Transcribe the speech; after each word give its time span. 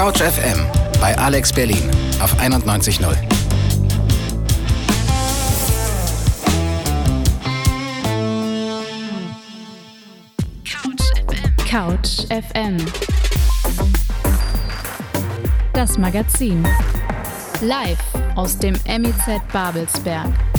Couch 0.00 0.22
FM 0.22 0.58
bei 0.98 1.14
Alex 1.18 1.52
Berlin 1.52 1.90
auf 2.22 2.34
91.0. 2.40 3.14
Couch 11.68 12.26
FM. 12.30 12.78
Das 15.74 15.98
Magazin. 15.98 16.66
Live 17.60 17.98
aus 18.36 18.56
dem 18.56 18.76
MIZ 18.86 19.42
Babelsberg. 19.52 20.49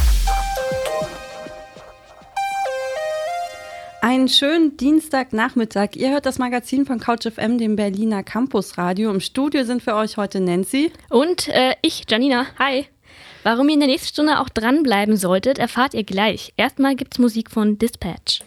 Einen 4.04 4.30
schönen 4.30 4.78
Dienstagnachmittag. 4.78 5.90
Ihr 5.94 6.10
hört 6.10 6.26
das 6.26 6.40
Magazin 6.40 6.88
von 6.88 7.00
CouchFM, 7.00 7.60
dem 7.60 7.76
Berliner 7.76 8.24
Campusradio. 8.24 9.12
Im 9.12 9.20
Studio 9.20 9.64
sind 9.64 9.84
für 9.84 9.94
euch 9.94 10.18
heute 10.18 10.40
Nancy. 10.42 10.92
Und 11.10 11.48
äh, 11.50 11.76
ich, 11.84 12.06
Janina. 12.10 12.48
Hi. 12.58 12.88
Warum 13.44 13.70
ihr 13.70 13.76
in 13.76 13.80
der 13.80 13.90
nächsten 13.90 14.08
Stunde 14.08 14.40
auch 14.40 14.50
dranbleiben 14.50 15.18
solltet, 15.18 15.60
erfahrt 15.60 15.94
ihr 15.94 16.04
gleich. 16.04 16.52
Erstmal 16.58 16.96
gibt's 16.96 17.20
Musik 17.20 17.52
von 17.52 17.78
Dispatch. 17.78 18.42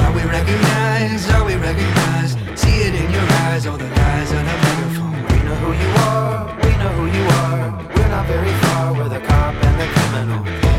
Are 0.00 0.14
we 0.14 0.22
recognized? 0.22 1.30
Are 1.34 1.46
we 1.46 1.56
recognized? 1.56 2.38
See 2.54 2.88
it 2.88 2.94
in 2.94 3.12
your 3.12 3.28
eyes, 3.50 3.66
all 3.66 3.76
the 3.76 3.84
guys 3.84 4.32
on 4.32 4.38
a 4.38 4.56
megaphone. 4.64 5.12
We 5.28 5.42
know 5.44 5.56
who 5.56 5.72
you 5.74 5.90
are, 6.08 6.56
we 6.62 6.70
know 6.78 6.88
who 6.96 7.04
you 7.04 7.24
are. 7.28 7.84
We're 7.94 8.08
not 8.08 8.26
very 8.26 8.54
far, 8.62 8.94
we're 8.94 9.10
the 9.10 9.20
cop 9.20 9.45
and. 10.16 10.30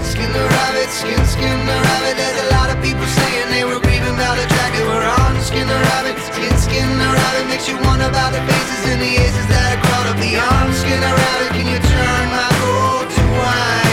Skin 0.03 0.31
the 0.33 0.45
rabbit, 0.57 0.89
skin, 0.89 1.21
skin 1.25 1.57
the 1.69 1.77
rabbit. 1.87 2.15
There's 2.17 2.41
a 2.45 2.49
lot 2.57 2.69
of 2.73 2.77
people 2.81 3.05
saying 3.05 3.49
they 3.51 3.63
were 3.63 3.79
grieving 3.79 4.15
about 4.17 4.35
the 4.37 4.47
track 4.49 4.71
that 4.73 4.85
we're 4.89 5.09
on. 5.21 5.33
Skin 5.41 5.67
the 5.67 5.79
rabbit, 5.93 6.17
skin, 6.29 6.53
skin 6.57 6.87
the 6.97 7.09
rabbit. 7.17 7.43
Makes 7.47 7.67
you 7.69 7.77
wonder 7.85 8.07
about 8.09 8.33
the 8.33 8.41
faces 8.49 8.81
and 8.91 8.99
the 9.01 9.13
aces 9.21 9.47
that 9.47 9.77
are 9.77 9.81
crawled 9.85 10.07
up 10.11 10.17
the 10.17 10.33
arm. 10.41 10.73
Skin 10.73 10.99
the 10.99 11.13
rabbit, 11.13 11.49
can 11.53 11.67
you 11.69 11.79
turn 11.79 12.25
my 12.33 12.49
gold 12.61 13.07
to 13.13 13.23
wine? 13.37 13.86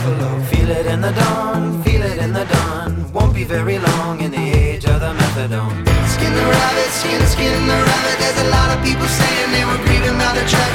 Buffalo. 0.00 0.40
Feel 0.44 0.70
it 0.70 0.86
in 0.86 1.00
the 1.00 1.12
dawn, 1.12 1.82
feel 1.82 2.02
it 2.02 2.18
in 2.18 2.32
the 2.32 2.44
dawn, 2.44 3.12
won't 3.12 3.34
be 3.34 3.44
very 3.44 3.78
long 3.78 4.20
in 4.20 4.30
the 4.30 4.46
age 4.62 4.84
of 4.84 5.00
the 5.00 5.12
methadone. 5.12 5.76
Skin 6.14 6.32
the 6.32 6.46
rabbit, 6.56 6.90
skin, 7.00 7.20
skin 7.26 7.66
the 7.66 7.78
rabbit. 7.88 8.16
There's 8.18 8.40
a 8.46 8.50
lot 8.50 8.68
of 8.74 8.78
people 8.84 9.06
saying 9.06 9.52
they 9.52 9.64
were 9.64 9.80
grieving 9.84 10.14
about 10.16 10.34
the 10.34 10.44
track 10.48 10.70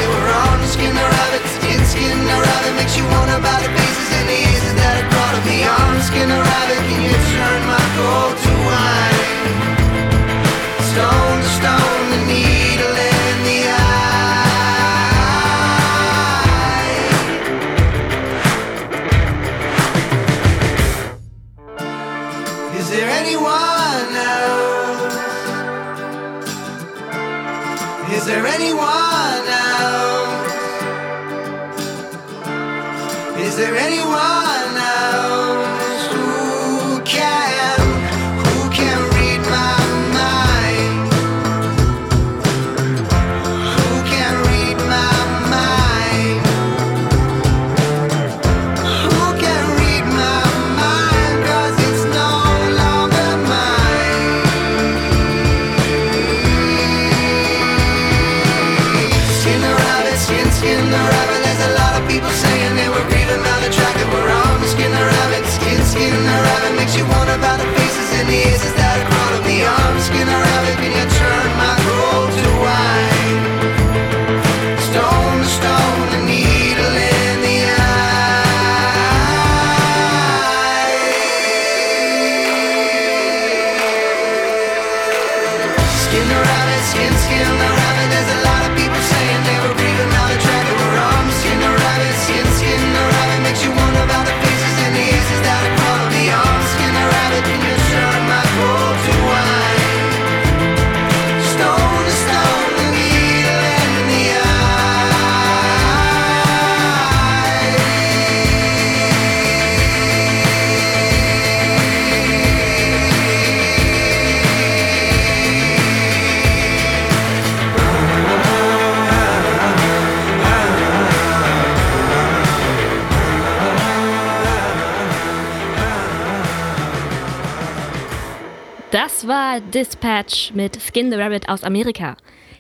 Das 129.26 129.34
war 129.34 129.60
Dispatch 129.60 130.54
mit 130.54 130.80
Skin 130.80 131.12
the 131.12 131.18
Rabbit 131.18 131.50
aus 131.50 131.64
Amerika. 131.64 132.16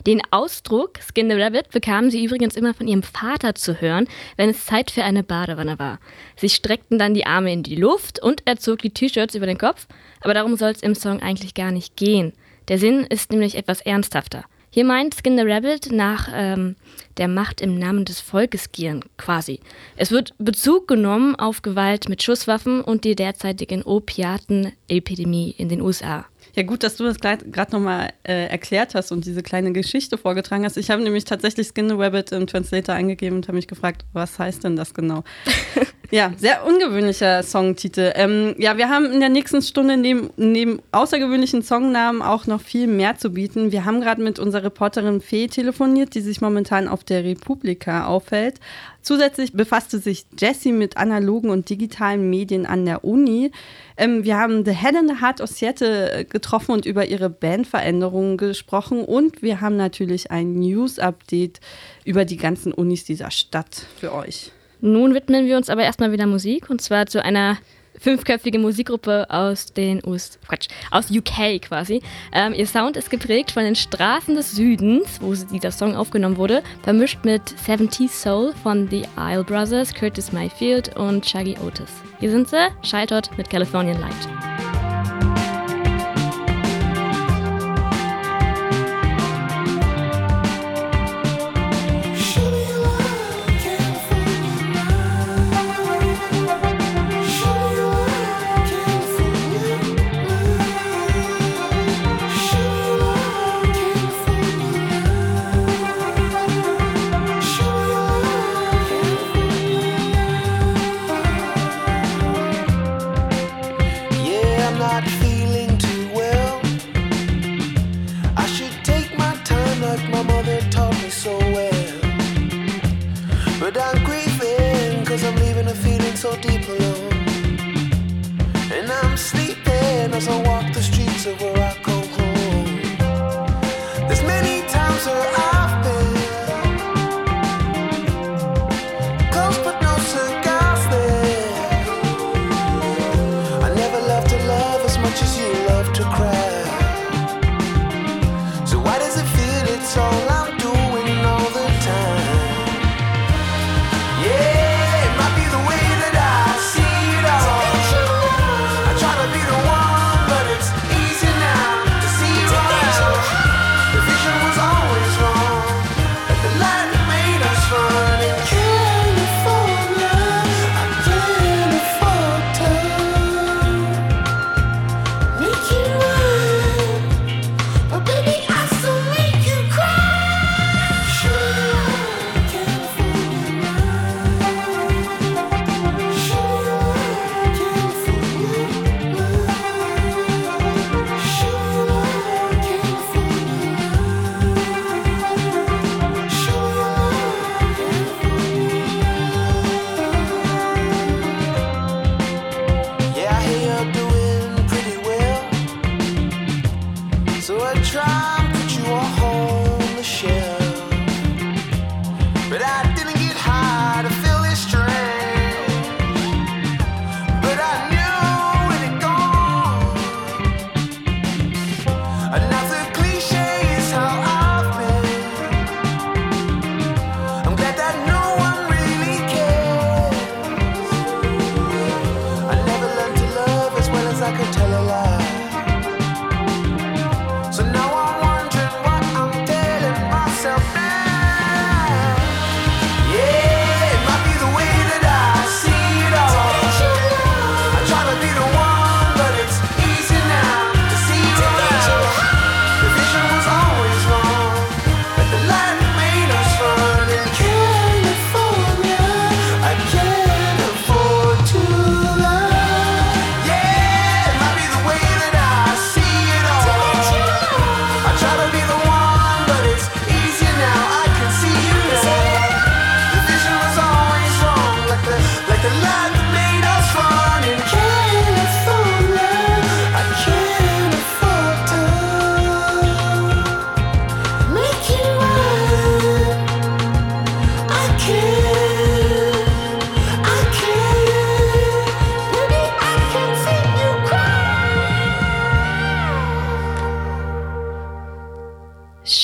Den 0.07 0.19
Ausdruck 0.31 0.97
Skin 0.97 1.29
the 1.29 1.39
Rabbit 1.39 1.69
bekamen 1.69 2.09
sie 2.09 2.25
übrigens 2.25 2.55
immer 2.55 2.73
von 2.73 2.87
ihrem 2.87 3.03
Vater 3.03 3.53
zu 3.53 3.81
hören, 3.81 4.07
wenn 4.35 4.49
es 4.49 4.65
Zeit 4.65 4.89
für 4.89 5.03
eine 5.03 5.21
Badewanne 5.21 5.77
war. 5.77 5.99
Sie 6.37 6.49
streckten 6.49 6.97
dann 6.97 7.13
die 7.13 7.27
Arme 7.27 7.53
in 7.53 7.61
die 7.61 7.75
Luft 7.75 8.19
und 8.19 8.41
er 8.45 8.57
zog 8.57 8.79
die 8.79 8.89
T-Shirts 8.89 9.35
über 9.35 9.45
den 9.45 9.59
Kopf, 9.59 9.85
aber 10.21 10.33
darum 10.33 10.55
soll 10.55 10.71
es 10.71 10.81
im 10.81 10.95
Song 10.95 11.21
eigentlich 11.21 11.53
gar 11.53 11.71
nicht 11.71 11.97
gehen. 11.97 12.33
Der 12.67 12.79
Sinn 12.79 13.05
ist 13.07 13.31
nämlich 13.31 13.53
etwas 13.53 13.81
ernsthafter. 13.81 14.43
Hier 14.71 14.85
meint 14.85 15.13
Skin 15.13 15.37
the 15.37 15.43
Rabbit 15.43 15.91
nach 15.91 16.29
ähm, 16.33 16.77
der 17.17 17.27
Macht 17.27 17.61
im 17.61 17.77
Namen 17.77 18.05
des 18.05 18.21
Volkes 18.21 18.71
gieren, 18.71 19.05
quasi. 19.17 19.59
Es 19.97 20.09
wird 20.09 20.33
Bezug 20.39 20.87
genommen 20.87 21.35
auf 21.35 21.61
Gewalt 21.61 22.09
mit 22.09 22.23
Schusswaffen 22.23 22.81
und 22.81 23.03
die 23.03 23.15
derzeitigen 23.15 23.83
Opiatenepidemie 23.83 25.53
in 25.59 25.69
den 25.69 25.81
USA. 25.81 26.25
Ja, 26.55 26.63
gut, 26.63 26.83
dass 26.83 26.95
du 26.95 27.03
das 27.03 27.19
gerade 27.19 27.71
nochmal 27.71 28.13
äh, 28.23 28.47
erklärt 28.47 28.95
hast 28.95 29.11
und 29.11 29.25
diese 29.25 29.43
kleine 29.43 29.73
Geschichte 29.73 30.17
vorgetragen 30.17 30.63
hast. 30.63 30.77
Ich 30.77 30.89
habe 30.89 31.03
nämlich 31.03 31.25
tatsächlich 31.25 31.67
Skin 31.67 31.89
the 31.89 31.95
Rabbit 31.95 32.31
im 32.31 32.47
Translator 32.47 32.95
eingegeben 32.95 33.37
und 33.37 33.47
habe 33.47 33.57
mich 33.57 33.67
gefragt, 33.67 34.05
was 34.13 34.39
heißt 34.39 34.63
denn 34.63 34.75
das 34.75 34.93
genau? 34.93 35.23
Ja, 36.11 36.31
sehr 36.37 36.65
ungewöhnlicher 36.65 37.43
Songtitel. 37.43 38.13
Ähm, 38.15 38.55
ja, 38.57 38.77
wir 38.77 38.89
haben 38.89 39.11
in 39.11 39.19
der 39.19 39.29
nächsten 39.29 39.61
Stunde 39.61 39.97
neben, 39.97 40.29
neben 40.37 40.79
außergewöhnlichen 40.91 41.63
Songnamen 41.63 42.21
auch 42.21 42.45
noch 42.45 42.61
viel 42.61 42.87
mehr 42.87 43.17
zu 43.17 43.31
bieten. 43.31 43.71
Wir 43.71 43.85
haben 43.85 44.01
gerade 44.01 44.21
mit 44.21 44.39
unserer 44.39 44.65
Reporterin 44.65 45.19
Fee 45.19 45.47
telefoniert, 45.47 46.15
die 46.15 46.21
sich 46.21 46.41
momentan 46.41 46.87
auf 46.87 47.03
der 47.03 47.23
Republika 47.23 48.05
aufhält. 48.05 48.59
Zusätzlich 49.01 49.53
befasste 49.53 49.99
sich 49.99 50.25
Jessie 50.37 50.71
mit 50.71 50.97
analogen 50.97 51.49
und 51.49 51.69
digitalen 51.69 52.29
Medien 52.29 52.65
an 52.65 52.85
der 52.85 53.03
Uni. 53.03 53.51
Ähm, 53.97 54.23
wir 54.23 54.37
haben 54.37 54.65
The 54.65 54.73
Head 54.73 54.95
in 54.95 55.07
the 55.07 55.21
Heart 55.21 55.41
of 55.41 55.49
Seattle 55.49 56.11
äh, 56.11 56.23
getroffen 56.25 56.71
und 56.71 56.85
über 56.85 57.05
ihre 57.05 57.29
Bandveränderungen 57.29 58.37
gesprochen. 58.37 59.03
Und 59.03 59.41
wir 59.41 59.61
haben 59.61 59.77
natürlich 59.77 60.31
ein 60.31 60.53
News-Update 60.55 61.59
über 62.03 62.25
die 62.25 62.37
ganzen 62.37 62.73
Unis 62.73 63.05
dieser 63.05 63.31
Stadt 63.31 63.85
für 63.99 64.13
euch. 64.13 64.51
Nun 64.81 65.13
widmen 65.13 65.45
wir 65.45 65.57
uns 65.57 65.69
aber 65.69 65.83
erstmal 65.83 66.11
wieder 66.11 66.27
Musik 66.27 66.69
und 66.69 66.81
zwar 66.81 67.05
zu 67.05 67.23
einer 67.23 67.57
fünfköpfigen 67.99 68.61
Musikgruppe 68.61 69.29
aus 69.29 69.73
den 69.73 70.01
US 70.05 70.39
Quatsch, 70.47 70.67
aus 70.91 71.11
UK 71.11 71.61
quasi. 71.61 72.01
Ähm, 72.33 72.53
ihr 72.53 72.67
Sound 72.67 72.97
ist 72.97 73.09
geprägt 73.09 73.51
von 73.51 73.63
den 73.63 73.75
Straßen 73.75 74.35
des 74.35 74.51
Südens, 74.51 75.19
wo 75.21 75.33
dieser 75.33 75.71
Song 75.71 75.95
aufgenommen 75.95 76.37
wurde, 76.37 76.63
vermischt 76.83 77.23
mit 77.23 77.41
70 77.65 78.11
Soul 78.11 78.53
von 78.63 78.89
The 78.89 79.03
Isle 79.17 79.43
Brothers, 79.43 79.93
Curtis 79.93 80.31
Mayfield 80.31 80.95
und 80.97 81.25
Shaggy 81.25 81.55
Otis. 81.65 81.89
Hier 82.19 82.31
sind 82.31 82.49
sie, 82.49 82.67
Scheitert 82.83 83.35
mit 83.37 83.49
Californian 83.49 83.99
Light. 83.99 84.74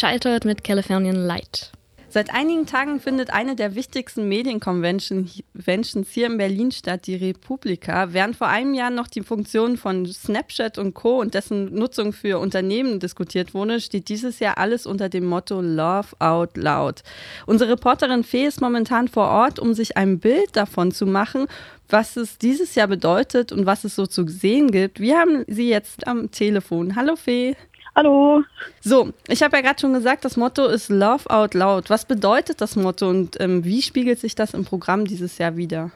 Scheitert 0.02 0.46
mit 0.46 0.64
Californian 0.64 1.28
Light. 1.28 1.72
Seit 2.10 2.34
einigen 2.34 2.66
Tagen 2.66 3.00
findet 3.00 3.32
eine 3.32 3.56
der 3.56 3.76
wichtigsten 3.76 4.28
Medienconventions 4.28 6.10
hier 6.10 6.26
in 6.26 6.40
Berlin 6.40 6.72
statt, 6.72 7.06
die 7.06 7.14
Republika. 7.14 8.12
Während 8.12 8.36
vor 8.36 8.48
einem 8.48 8.74
Jahr 8.74 8.90
noch 8.90 9.08
die 9.08 9.22
Funktion 9.22 9.78
von 9.78 10.08
Snapchat 10.08 10.80
und 10.80 10.96
Co. 10.96 11.20
und 11.22 11.36
dessen 11.36 11.76
Nutzung 11.76 12.14
für 12.14 12.40
Unternehmen 12.40 13.00
diskutiert 13.00 13.54
wurde, 13.54 13.80
steht 13.80 14.10
dieses 14.10 14.40
Jahr 14.40 14.58
alles 14.58 14.88
unter 14.88 15.08
dem 15.08 15.28
Motto 15.28 15.62
Love 15.62 16.08
Out 16.18 16.58
Loud. 16.58 17.04
Unsere 17.46 17.74
Reporterin 17.74 18.24
Fee 18.24 18.48
ist 18.48 18.60
momentan 18.60 19.08
vor 19.08 19.28
Ort, 19.28 19.60
um 19.60 19.76
sich 19.76 19.98
ein 19.98 20.18
Bild 20.18 20.56
davon 20.56 20.92
zu 20.92 21.06
machen, 21.06 21.46
was 21.90 22.18
es 22.18 22.40
dieses 22.40 22.74
Jahr 22.74 22.88
bedeutet 22.88 23.52
und 23.52 23.68
was 23.68 23.84
es 23.84 23.96
so 23.96 24.08
zu 24.08 24.28
sehen 24.28 24.72
gibt. 24.72 25.00
Wir 25.00 25.20
haben 25.20 25.46
sie 25.48 25.70
jetzt 25.70 26.08
am 26.08 26.32
Telefon. 26.32 26.96
Hallo 26.96 27.16
Fee. 27.16 27.56
Hallo. 27.94 28.44
So, 28.80 29.12
ich 29.28 29.44
habe 29.44 29.58
ja 29.58 29.62
gerade 29.62 29.80
schon 29.80 29.94
gesagt, 29.94 30.24
das 30.24 30.38
Motto 30.38 30.66
ist 30.66 30.90
Love 30.90 31.30
Out 31.30 31.54
Loud. 31.54 31.90
Was 31.90 32.06
bedeutet 32.06 32.62
das 32.62 32.78
Motto 32.78 33.10
und 33.10 33.40
ähm, 33.42 33.66
wie 33.66 33.82
spiegelt 33.82 34.18
sich 34.20 34.34
das 34.34 34.54
im 34.54 34.64
Programm 34.64 35.06
dieses 35.06 35.38
Jahr 35.38 35.58
wieder? 35.58 35.92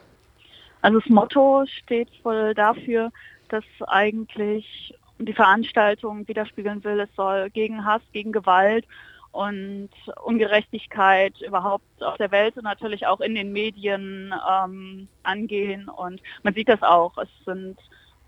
Also 0.82 1.00
das 1.00 1.08
Motto 1.08 1.64
steht 1.66 2.08
voll 2.22 2.52
dafür, 2.54 3.10
dass 3.48 3.64
eigentlich 3.86 4.94
die 5.18 5.32
Veranstaltung 5.32 6.28
widerspiegeln 6.28 6.84
will, 6.84 7.00
es 7.00 7.08
soll 7.16 7.48
gegen 7.50 7.84
Hass, 7.84 8.02
gegen 8.12 8.30
Gewalt 8.30 8.84
und 9.32 9.90
Ungerechtigkeit 10.22 11.34
überhaupt 11.40 12.02
auf 12.02 12.18
der 12.18 12.30
Welt 12.30 12.58
und 12.58 12.64
natürlich 12.64 13.06
auch 13.06 13.20
in 13.20 13.34
den 13.34 13.52
Medien 13.52 14.34
ähm, 14.50 15.08
angehen. 15.22 15.88
Und 15.88 16.20
man 16.42 16.52
sieht 16.52 16.68
das 16.68 16.82
auch. 16.82 17.16
Es 17.16 17.28
sind 17.46 17.78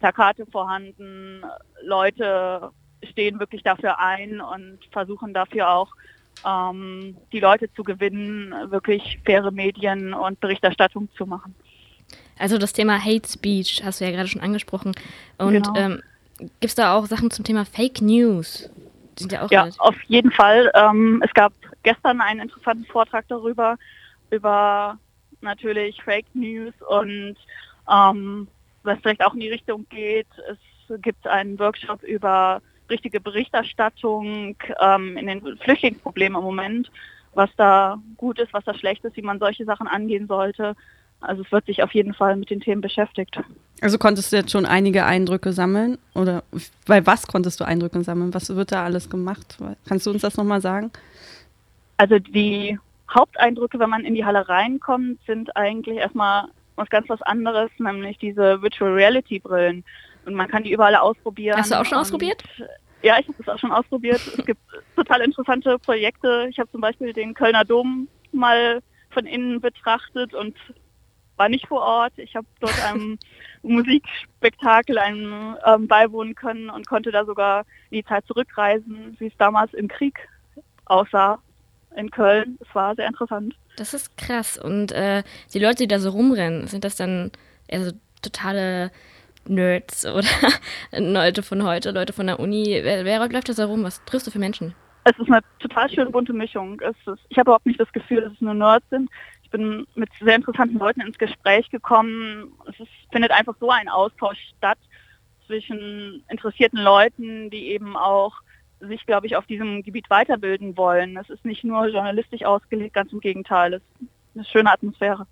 Plakate 0.00 0.46
vorhanden, 0.46 1.42
Leute 1.82 2.70
stehen 3.10 3.38
wirklich 3.38 3.62
dafür 3.62 3.98
ein 3.98 4.40
und 4.40 4.78
versuchen 4.90 5.34
dafür 5.34 5.70
auch 5.70 5.88
ähm, 6.46 7.16
die 7.32 7.40
Leute 7.40 7.72
zu 7.74 7.82
gewinnen, 7.82 8.54
wirklich 8.70 9.18
faire 9.24 9.50
Medien 9.50 10.14
und 10.14 10.40
Berichterstattung 10.40 11.08
zu 11.16 11.26
machen. 11.26 11.54
Also 12.38 12.58
das 12.58 12.72
Thema 12.72 13.02
Hate 13.04 13.28
Speech 13.28 13.82
hast 13.84 14.00
du 14.00 14.04
ja 14.04 14.10
gerade 14.10 14.28
schon 14.28 14.40
angesprochen. 14.40 14.92
Und 15.38 15.52
genau. 15.52 15.74
ähm, 15.76 16.02
gibt 16.38 16.64
es 16.64 16.74
da 16.74 16.94
auch 16.94 17.06
Sachen 17.06 17.30
zum 17.30 17.44
Thema 17.44 17.64
Fake 17.64 18.00
News? 18.00 18.70
sind 19.18 19.32
ja 19.32 19.42
auch 19.42 19.50
Ja, 19.50 19.68
auf 19.78 20.00
jeden 20.04 20.30
Fall. 20.30 20.70
Ähm, 20.74 21.22
es 21.24 21.32
gab 21.34 21.52
gestern 21.82 22.20
einen 22.20 22.40
interessanten 22.40 22.84
Vortrag 22.86 23.26
darüber, 23.28 23.76
über 24.30 24.98
natürlich 25.40 26.02
Fake 26.02 26.26
News 26.34 26.74
und 26.88 27.36
ähm, 27.90 28.48
was 28.82 28.98
vielleicht 29.00 29.24
auch 29.24 29.34
in 29.34 29.40
die 29.40 29.50
Richtung 29.50 29.86
geht. 29.88 30.26
Es 30.50 31.00
gibt 31.02 31.26
einen 31.26 31.58
Workshop 31.58 32.02
über 32.02 32.60
richtige 32.90 33.20
Berichterstattung 33.20 34.56
ähm, 34.80 35.16
in 35.16 35.26
den 35.26 35.58
Flüchtlingsproblemen 35.58 36.38
im 36.38 36.44
Moment, 36.44 36.90
was 37.34 37.50
da 37.56 37.98
gut 38.16 38.38
ist, 38.38 38.52
was 38.52 38.64
da 38.64 38.74
schlecht 38.74 39.04
ist, 39.04 39.16
wie 39.16 39.22
man 39.22 39.38
solche 39.38 39.64
Sachen 39.64 39.86
angehen 39.86 40.26
sollte. 40.26 40.74
Also 41.20 41.42
es 41.42 41.52
wird 41.52 41.66
sich 41.66 41.82
auf 41.82 41.92
jeden 41.92 42.14
Fall 42.14 42.36
mit 42.36 42.50
den 42.50 42.60
Themen 42.60 42.80
beschäftigt. 42.80 43.40
Also 43.80 43.98
konntest 43.98 44.32
du 44.32 44.36
jetzt 44.36 44.50
schon 44.50 44.66
einige 44.66 45.04
Eindrücke 45.04 45.52
sammeln? 45.52 45.98
Oder 46.14 46.42
bei 46.86 47.04
was 47.06 47.26
konntest 47.26 47.60
du 47.60 47.64
Eindrücke 47.64 48.02
sammeln? 48.02 48.34
Was 48.34 48.54
wird 48.54 48.72
da 48.72 48.84
alles 48.84 49.10
gemacht? 49.10 49.58
Kannst 49.88 50.06
du 50.06 50.10
uns 50.10 50.22
das 50.22 50.36
nochmal 50.36 50.60
sagen? 50.60 50.90
Also 51.96 52.18
die 52.18 52.78
Haupteindrücke, 53.12 53.78
wenn 53.78 53.90
man 53.90 54.04
in 54.04 54.14
die 54.14 54.24
Halle 54.24 54.48
reinkommt, 54.48 55.18
sind 55.26 55.56
eigentlich 55.56 55.96
erstmal 55.98 56.44
was 56.76 56.88
ganz 56.90 57.08
was 57.08 57.20
anderes, 57.22 57.70
nämlich 57.78 58.18
diese 58.18 58.62
Virtual 58.62 58.92
Reality 58.92 59.40
Brillen. 59.40 59.84
Und 60.28 60.34
man 60.34 60.46
kann 60.46 60.62
die 60.62 60.72
überall 60.72 60.94
ausprobieren. 60.94 61.56
Hast 61.56 61.70
du 61.70 61.80
auch 61.80 61.84
schon 61.86 61.98
ausprobiert? 61.98 62.44
Ja, 63.02 63.18
ich 63.18 63.26
habe 63.28 63.38
das 63.38 63.48
auch 63.48 63.58
schon 63.58 63.72
ausprobiert. 63.72 64.20
es 64.20 64.44
gibt 64.44 64.60
total 64.96 65.22
interessante 65.22 65.78
Projekte. 65.78 66.46
Ich 66.50 66.58
habe 66.58 66.70
zum 66.70 66.82
Beispiel 66.82 67.14
den 67.14 67.32
Kölner 67.32 67.64
Dom 67.64 68.08
mal 68.32 68.80
von 69.10 69.24
innen 69.24 69.60
betrachtet 69.60 70.34
und 70.34 70.54
war 71.36 71.48
nicht 71.48 71.66
vor 71.66 71.80
Ort. 71.80 72.12
Ich 72.16 72.36
habe 72.36 72.46
dort 72.60 72.84
einem 72.84 73.18
Musikspektakel 73.62 74.98
einem 74.98 75.56
ähm, 75.64 75.88
beiwohnen 75.88 76.34
können 76.34 76.68
und 76.68 76.86
konnte 76.86 77.10
da 77.10 77.24
sogar 77.24 77.64
in 77.90 77.98
die 77.98 78.04
Zeit 78.04 78.26
zurückreisen, 78.26 79.16
wie 79.18 79.28
es 79.28 79.36
damals 79.38 79.72
im 79.72 79.88
Krieg 79.88 80.28
aussah 80.84 81.40
in 81.96 82.10
Köln. 82.10 82.58
Es 82.60 82.74
war 82.74 82.94
sehr 82.94 83.06
interessant. 83.06 83.54
Das 83.76 83.94
ist 83.94 84.16
krass. 84.18 84.58
Und 84.58 84.92
äh, 84.92 85.22
die 85.54 85.58
Leute, 85.58 85.78
die 85.78 85.88
da 85.88 86.00
so 86.00 86.10
rumrennen, 86.10 86.66
sind 86.66 86.84
das 86.84 86.96
dann 86.96 87.30
eher 87.66 87.84
so 87.84 87.92
totale 88.20 88.90
Nerds 89.46 90.04
oder 90.06 90.26
Leute 90.92 91.42
von 91.42 91.62
heute, 91.62 91.90
Leute 91.90 92.12
von 92.12 92.26
der 92.26 92.40
Uni? 92.40 92.80
Wer, 92.82 93.04
wer 93.04 93.28
läuft 93.28 93.48
das 93.48 93.56
da 93.56 93.66
rum? 93.66 93.84
Was 93.84 94.04
triffst 94.04 94.26
du 94.26 94.30
für 94.30 94.38
Menschen? 94.38 94.74
Es 95.04 95.18
ist 95.18 95.30
eine 95.30 95.40
total 95.58 95.88
schöne 95.90 96.10
bunte 96.10 96.32
Mischung. 96.32 96.80
Ist, 96.80 96.96
ich 97.28 97.38
habe 97.38 97.48
überhaupt 97.48 97.66
nicht 97.66 97.80
das 97.80 97.92
Gefühl, 97.92 98.20
dass 98.20 98.32
es 98.32 98.40
nur 98.40 98.54
Nerds 98.54 98.88
sind. 98.90 99.10
Ich 99.42 99.50
bin 99.50 99.86
mit 99.94 100.10
sehr 100.20 100.36
interessanten 100.36 100.78
Leuten 100.78 101.00
ins 101.00 101.16
Gespräch 101.16 101.70
gekommen. 101.70 102.52
Es 102.68 102.78
ist, 102.78 102.90
findet 103.10 103.30
einfach 103.30 103.54
so 103.58 103.70
ein 103.70 103.88
Austausch 103.88 104.38
statt 104.58 104.78
zwischen 105.46 106.22
interessierten 106.28 106.78
Leuten, 106.78 107.48
die 107.48 107.68
eben 107.68 107.96
auch 107.96 108.34
sich, 108.80 109.06
glaube 109.06 109.26
ich, 109.26 109.36
auf 109.36 109.46
diesem 109.46 109.82
Gebiet 109.82 110.10
weiterbilden 110.10 110.76
wollen. 110.76 111.16
Es 111.16 111.30
ist 111.30 111.44
nicht 111.44 111.64
nur 111.64 111.86
journalistisch 111.88 112.44
ausgelegt, 112.44 112.94
ganz 112.94 113.12
im 113.12 113.20
Gegenteil. 113.20 113.74
Es 113.74 113.82
ist 113.82 114.10
eine 114.34 114.44
schöne 114.44 114.72
Atmosphäre. 114.72 115.26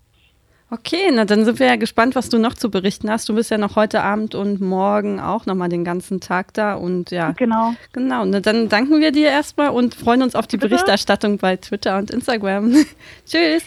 Okay, 0.68 1.10
na 1.12 1.24
dann 1.24 1.44
sind 1.44 1.60
wir 1.60 1.66
ja 1.66 1.76
gespannt, 1.76 2.16
was 2.16 2.28
du 2.28 2.38
noch 2.38 2.54
zu 2.54 2.70
berichten 2.70 3.08
hast. 3.08 3.28
Du 3.28 3.34
bist 3.36 3.50
ja 3.52 3.58
noch 3.58 3.76
heute 3.76 4.02
Abend 4.02 4.34
und 4.34 4.60
morgen 4.60 5.20
auch 5.20 5.46
nochmal 5.46 5.68
den 5.68 5.84
ganzen 5.84 6.20
Tag 6.20 6.54
da 6.54 6.74
und 6.74 7.12
ja. 7.12 7.32
Genau. 7.32 7.74
Genau, 7.92 8.24
na 8.24 8.40
dann 8.40 8.68
danken 8.68 9.00
wir 9.00 9.12
dir 9.12 9.28
erstmal 9.28 9.70
und 9.70 9.94
freuen 9.94 10.22
uns 10.22 10.34
auf 10.34 10.48
die 10.48 10.56
Bitte? 10.56 10.70
Berichterstattung 10.70 11.38
bei 11.38 11.56
Twitter 11.56 11.96
und 11.98 12.10
Instagram. 12.10 12.72
Tschüss. 13.26 13.62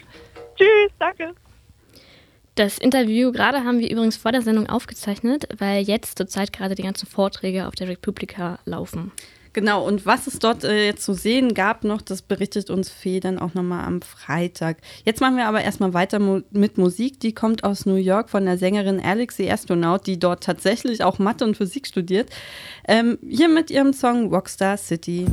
Tschüss, 0.58 0.92
danke. 1.00 1.34
Das 2.56 2.78
Interview 2.78 3.32
gerade 3.32 3.64
haben 3.64 3.80
wir 3.80 3.90
übrigens 3.90 4.18
vor 4.18 4.34
der 4.34 4.42
Sendung 4.42 4.68
aufgezeichnet, 4.68 5.48
weil 5.58 5.84
jetzt 5.84 6.18
zurzeit 6.18 6.52
gerade 6.52 6.76
die 6.76 6.84
ganzen 6.84 7.08
Vorträge 7.08 7.66
auf 7.66 7.76
der 7.76 7.88
Republika 7.88 8.60
laufen. 8.66 9.14
Genau, 9.54 9.86
und 9.86 10.06
was 10.06 10.28
es 10.28 10.40
dort 10.40 10.64
äh, 10.64 10.96
zu 10.96 11.14
sehen 11.14 11.54
gab 11.54 11.84
noch, 11.84 12.02
das 12.02 12.22
berichtet 12.22 12.70
uns 12.70 12.90
Fee 12.90 13.20
dann 13.20 13.40
auch 13.40 13.54
nochmal 13.56 13.86
am 13.86 14.02
Freitag. 14.02 14.78
Jetzt 15.06 15.22
machen 15.22 15.38
wir 15.38 15.48
aber 15.48 15.62
erstmal 15.62 15.94
weiter 15.94 16.20
mu 16.20 16.42
mit 16.52 16.78
Musik. 16.78 17.20
Die 17.20 17.34
kommt 17.34 17.64
aus 17.64 17.86
New 17.86 17.96
York 17.96 18.30
von 18.30 18.46
der 18.46 18.58
Sängerin 18.58 19.00
Alexi 19.00 19.50
Astronaut, 19.50 20.06
die 20.06 20.20
dort 20.20 20.44
tatsächlich 20.44 21.04
auch 21.04 21.18
Mathe 21.18 21.46
und 21.46 21.58
Physik 21.58 21.88
studiert. 21.88 22.30
Ähm, 22.88 23.18
hier 23.28 23.50
mit 23.50 23.72
ihrem 23.72 23.94
Song 23.94 24.34
Rockstar 24.34 24.78
City. 24.78 25.26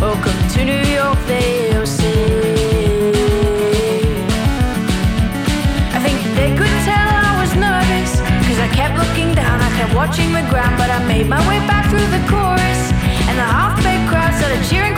Oh, 0.00 0.14
Welcome 0.14 0.48
to 0.54 0.64
New 0.64 0.84
York, 0.94 1.18
they'll 1.26 1.84
say. 1.84 3.02
I 5.90 5.98
think 5.98 6.18
they 6.38 6.54
could 6.54 6.76
tell 6.86 7.08
I 7.26 7.34
was 7.42 7.50
nervous. 7.56 8.20
Cause 8.46 8.60
I 8.62 8.68
kept 8.72 8.94
looking 8.96 9.34
down, 9.34 9.60
I 9.60 9.70
kept 9.76 9.94
watching 9.94 10.32
the 10.32 10.46
ground. 10.50 10.78
But 10.78 10.90
I 10.90 11.02
made 11.08 11.26
my 11.26 11.40
way 11.48 11.58
back 11.66 11.90
through 11.90 12.06
the 12.14 12.22
chorus. 12.30 12.80
And 13.26 13.36
the 13.38 13.42
half 13.42 13.82
baked 13.82 14.08
crowd 14.08 14.32
started 14.38 14.62
cheering 14.70 14.94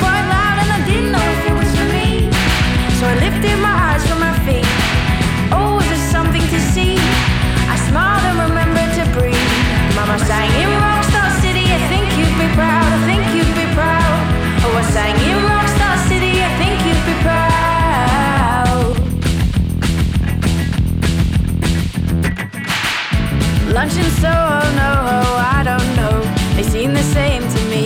Lunch 23.72 23.96
in 23.96 24.10
Soho, 24.20 24.34
oh, 24.34 24.72
no, 24.80 24.90
oh, 25.16 25.56
I 25.56 25.62
don't 25.64 25.90
know. 25.96 26.16
They 26.56 26.64
seem 26.64 26.92
the 26.92 27.02
same 27.02 27.42
to 27.42 27.60
me. 27.70 27.84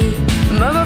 Mama 0.59 0.85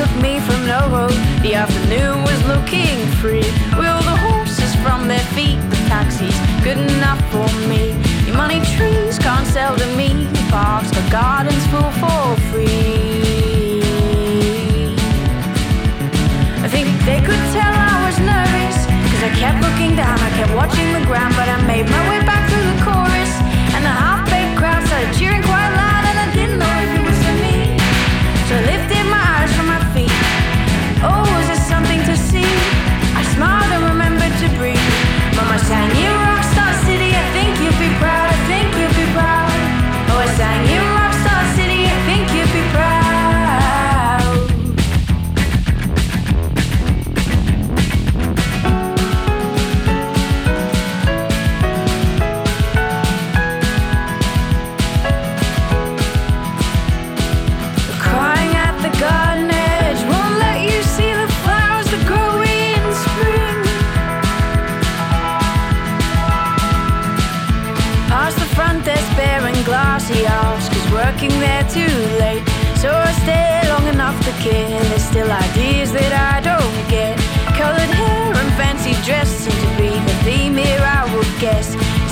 took 0.00 0.12
me 0.22 0.40
from 0.40 0.60
NoHo. 0.66 1.08
The 1.42 1.54
afternoon 1.54 2.22
was 2.22 2.40
looking 2.46 2.96
free. 3.20 3.48
Will 3.80 4.00
the 4.10 4.16
horses 4.28 4.74
from 4.84 5.08
their 5.08 5.26
feet, 5.36 5.58
the 5.70 5.76
taxis, 5.88 6.36
good 6.62 6.78
enough 6.78 7.20
for 7.32 7.48
me. 7.68 7.96
Your 8.26 8.36
money 8.36 8.60
trees 8.76 9.18
can't 9.18 9.46
sell 9.46 9.74
to 9.76 9.86
me. 9.96 10.08
The 10.36 10.44
parks 10.50 10.90
got 10.90 11.06
gardens 11.10 11.66
full 11.72 11.92
for 12.02 12.24
free. 12.50 13.82
I 16.64 16.68
think 16.74 16.88
they 17.08 17.20
could 17.28 17.44
tell 17.56 17.74
I 17.92 17.96
was 18.06 18.18
nervous. 18.32 18.76
Cause 19.10 19.22
I 19.28 19.30
kept 19.42 19.58
looking 19.66 19.96
down, 19.96 20.18
I 20.18 20.30
kept 20.38 20.52
watching 20.54 20.92
the 20.92 21.04
ground, 21.06 21.34
but 21.36 21.48
I 21.48 21.56
made 21.66 21.86
my 21.88 22.02
way 22.10 22.20
back 22.30 22.42
through 22.48 22.66
the 22.72 22.78
chorus 22.84 23.19
cheering 25.12 25.42
choir. 25.42 25.69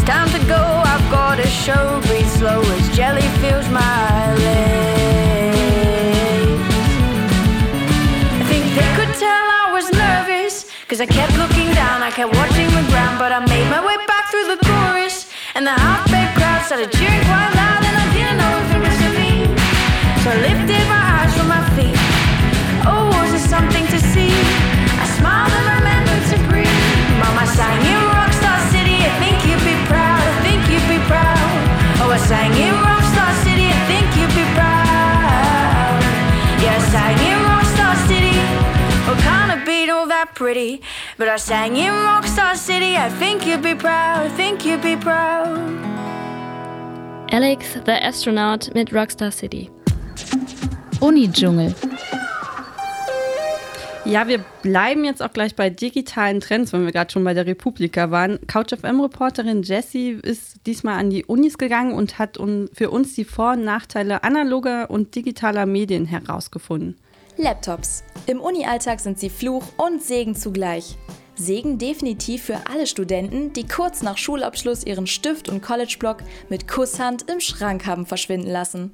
Time 0.09 0.31
to 0.31 0.41
go, 0.49 0.57
I've 0.57 1.05
got 1.11 1.39
a 1.39 1.47
show. 1.47 2.01
Breathe 2.09 2.33
slow 2.41 2.63
as 2.63 2.97
jelly 2.97 3.29
fills 3.45 3.69
my 3.69 4.33
legs. 4.41 5.85
I 8.41 8.45
think 8.49 8.65
they 8.73 8.91
could 8.97 9.13
tell 9.21 9.45
I 9.63 9.69
was 9.71 9.93
nervous. 9.93 10.65
Cause 10.89 11.03
I 11.03 11.07
kept 11.07 11.37
looking 11.37 11.69
down, 11.75 12.01
I 12.01 12.11
kept 12.11 12.33
watching 12.41 12.71
the 12.73 12.85
ground, 12.89 13.19
but 13.19 13.33
I 13.33 13.41
made 13.53 13.69
my 13.69 13.85
way 13.85 13.99
back 14.07 14.31
through 14.31 14.49
the 14.49 14.57
chorus. 14.65 15.29
And 15.55 15.67
the 15.67 15.77
half-baked 15.77 16.35
crowd 16.41 16.65
started 16.65 16.91
cheering 16.97 17.25
quite 17.29 17.53
loud, 17.53 17.85
and 17.85 17.97
I 18.05 18.07
didn't 18.17 18.39
know 18.41 18.55
if 18.65 18.69
it 18.77 18.81
was 18.81 18.97
to 19.05 19.11
me. 19.21 19.33
So 20.25 20.33
I 20.33 20.37
lifted 20.49 20.85
my 20.89 21.05
eyes 21.21 21.33
from 21.37 21.49
my 21.53 21.61
feet. 21.77 22.01
Oh, 22.89 23.13
was 23.13 23.31
it 23.37 23.45
something 23.45 23.85
to 23.93 23.99
see? 24.01 24.33
I 24.33 25.05
smiled 25.21 25.53
and 25.53 25.67
remembered 25.77 26.25
to 26.33 26.37
breathe. 26.49 26.81
Mama 27.21 27.45
sang 27.45 27.85
in 27.93 28.28
pretty. 40.39 40.81
But 41.19 41.29
I 41.29 41.37
sang 41.37 41.77
in 41.77 41.93
Rockstar 41.93 42.55
City. 42.57 42.97
I 42.97 43.11
think 43.11 43.45
you'd 43.47 43.63
be 43.63 43.75
proud. 43.75 44.27
I 44.27 44.29
think 44.37 44.65
you'd 44.65 44.83
be 44.83 44.97
proud. 44.97 45.59
Alex 47.31 47.75
the 47.85 48.03
Astronaut 48.03 48.73
mit 48.75 48.89
Rockstar 48.93 49.33
City. 49.33 49.69
Uni-Dschungel. 51.01 51.88
Ja, 54.09 54.27
wir 54.27 54.39
bleiben 54.63 55.05
jetzt 55.05 55.23
auch 55.23 55.35
gleich 55.35 55.55
bei 55.55 55.69
digitalen 55.69 56.41
Trends, 56.41 56.73
wenn 56.73 56.87
wir 56.87 56.93
gerade 56.93 57.13
schon 57.13 57.25
bei 57.25 57.35
der 57.35 57.45
Republika 57.45 58.11
waren. 58.11 58.39
CouchFM-Reporterin 58.47 59.63
Jessie 59.63 60.19
ist 60.23 60.65
diesmal 60.65 60.99
an 60.99 61.11
die 61.11 61.27
Unis 61.27 61.59
gegangen 61.59 61.93
und 61.93 62.19
hat 62.19 62.39
für 62.73 62.91
uns 62.91 63.15
die 63.15 63.27
Vor- 63.27 63.53
und 63.53 63.65
Nachteile 63.65 64.25
analoger 64.25 64.91
und 64.91 65.15
digitaler 65.15 65.67
Medien 65.67 66.07
herausgefunden. 66.07 66.97
Laptops. 67.37 68.03
Im 68.27 68.41
Uni-Alltag 68.41 69.01
sind 69.01 69.19
sie 69.19 69.29
Fluch 69.29 69.65
und 69.77 70.03
Segen 70.03 70.35
zugleich. 70.35 70.97
Segen 71.39 71.79
definitiv 71.79 72.43
für 72.43 72.59
alle 72.69 72.89
Studenten, 72.89 73.53
die 73.53 73.67
kurz 73.67 74.03
nach 74.03 74.19
Schulabschluss 74.19 74.85
ihren 74.85 75.07
Stift 75.07 75.49
und 75.49 75.63
College-Block 75.63 76.19
mit 76.49 76.67
Kusshand 76.67 77.31
im 77.31 77.39
Schrank 77.39 77.87
haben 77.87 78.07
verschwinden 78.07 78.51
lassen. 78.51 78.91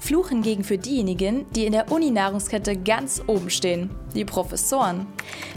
Fluch 0.00 0.30
hingegen 0.30 0.64
für 0.64 0.76
diejenigen, 0.76 1.46
die 1.52 1.66
in 1.66 1.72
der 1.72 1.92
Uni-Nahrungskette 1.92 2.76
ganz 2.76 3.22
oben 3.28 3.48
stehen, 3.48 3.90
die 4.12 4.24
Professoren. 4.24 5.06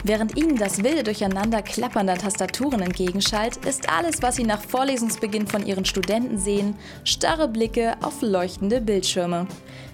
Während 0.04 0.38
ihnen 0.38 0.58
das 0.58 0.84
wilde 0.84 1.04
Durcheinander 1.04 1.64
klappernder 1.64 2.20
Tastaturen 2.20 2.82
entgegenschallt, 2.82 3.58
ist 3.66 3.90
alles, 3.90 4.22
was 4.22 4.36
sie 4.36 4.44
nach 4.44 4.62
Vorlesungsbeginn 4.62 5.48
von 5.48 5.66
ihren 5.66 5.86
Studenten 5.86 6.38
sehen, 6.38 6.76
starre 7.04 7.48
Blicke 7.48 7.96
auf 8.04 8.22
leuchtende 8.22 8.80
Bildschirme. 8.80 9.48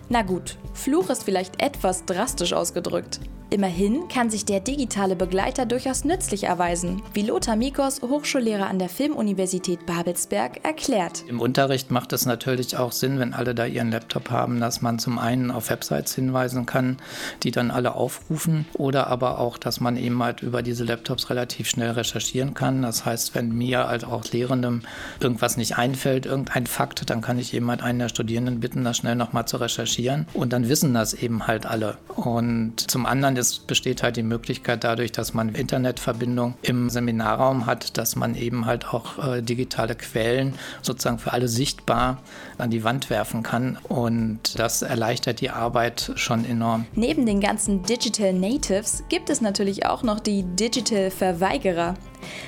Na 0.09 0.23
gut, 0.23 0.57
Fluch 0.73 1.09
ist 1.09 1.23
vielleicht 1.23 1.61
etwas 1.61 2.03
drastisch 2.03 2.51
ausgedrückt. 2.51 3.21
Immerhin 3.49 4.07
kann 4.07 4.29
sich 4.29 4.45
der 4.45 4.59
digitale 4.59 5.15
Begleiter 5.15 5.65
durchaus 5.65 6.05
nützlich 6.05 6.45
erweisen, 6.45 7.01
wie 7.13 7.21
Lothar 7.21 7.55
Mikos, 7.55 8.01
Hochschullehrer 8.01 8.67
an 8.67 8.79
der 8.79 8.89
Filmuniversität 8.89 9.85
Babelsberg, 9.85 10.65
erklärt. 10.65 11.23
Im 11.27 11.39
Unterricht 11.39 11.91
macht 11.91 12.13
es 12.13 12.25
natürlich 12.25 12.77
auch 12.77 12.91
Sinn, 12.91 13.19
wenn 13.19 13.33
alle 13.33 13.53
da 13.53 13.65
ihren 13.65 13.91
Laptop 13.91 14.31
haben, 14.31 14.59
dass 14.59 14.81
man 14.81 14.97
zum 14.97 15.19
einen 15.19 15.51
auf 15.51 15.69
Websites 15.69 16.15
hinweisen 16.15 16.65
kann, 16.65 16.97
die 17.43 17.51
dann 17.51 17.69
alle 17.69 17.93
aufrufen, 17.95 18.65
oder 18.73 19.07
aber 19.07 19.39
auch, 19.39 19.57
dass 19.57 19.79
man 19.79 19.97
eben 19.97 20.21
halt 20.23 20.41
über 20.41 20.63
diese 20.63 20.83
Laptops 20.83 21.29
relativ 21.29 21.69
schnell 21.69 21.91
recherchieren 21.91 22.53
kann. 22.53 22.81
Das 22.81 23.05
heißt, 23.05 23.35
wenn 23.35 23.49
mir 23.49 23.87
als 23.87 24.03
auch 24.03 24.23
Lehrendem 24.31 24.81
irgendwas 25.19 25.57
nicht 25.57 25.77
einfällt, 25.77 26.25
irgendein 26.25 26.65
Fakt, 26.65 27.09
dann 27.09 27.21
kann 27.21 27.37
ich 27.37 27.53
eben 27.53 27.69
halt 27.69 27.83
einen 27.83 27.99
der 27.99 28.09
Studierenden 28.09 28.59
bitten, 28.59 28.83
das 28.83 28.97
schnell 28.97 29.15
nochmal 29.15 29.45
zu 29.45 29.57
recherchieren. 29.57 30.27
Und 30.33 30.53
dann 30.53 30.69
wissen 30.69 30.93
das 30.93 31.13
eben 31.13 31.45
halt 31.45 31.65
alle. 31.65 31.97
Und 32.15 32.89
zum 32.89 33.05
anderen 33.05 33.35
ist 33.35 33.42
es 33.43 33.59
besteht 33.59 34.03
halt 34.03 34.15
die 34.15 34.23
Möglichkeit 34.23 34.83
dadurch, 34.85 35.11
dass 35.11 35.33
man 35.33 35.53
Internetverbindung 35.53 36.55
im 36.61 36.89
Seminarraum 36.89 37.65
hat, 37.65 37.97
dass 37.97 38.15
man 38.15 38.35
eben 38.35 38.65
halt 38.65 38.93
auch 38.93 39.17
äh, 39.17 39.41
digitale 39.41 39.95
Quellen 39.95 40.55
sozusagen 40.81 41.19
für 41.19 41.33
alle 41.33 41.49
sichtbar 41.49 42.19
an 42.57 42.69
die 42.69 42.85
Wand 42.85 43.09
werfen 43.09 43.43
kann. 43.43 43.77
Und 43.89 44.57
das 44.57 44.81
erleichtert 44.81 45.41
die 45.41 45.49
Arbeit 45.49 46.11
schon 46.15 46.45
enorm. 46.45 46.85
Neben 46.95 47.25
den 47.25 47.41
ganzen 47.41 47.83
Digital 47.83 48.33
Natives 48.33 49.03
gibt 49.09 49.29
es 49.29 49.41
natürlich 49.41 49.85
auch 49.85 50.03
noch 50.03 50.21
die 50.21 50.43
Digital 50.43 51.11
Verweigerer. 51.11 51.95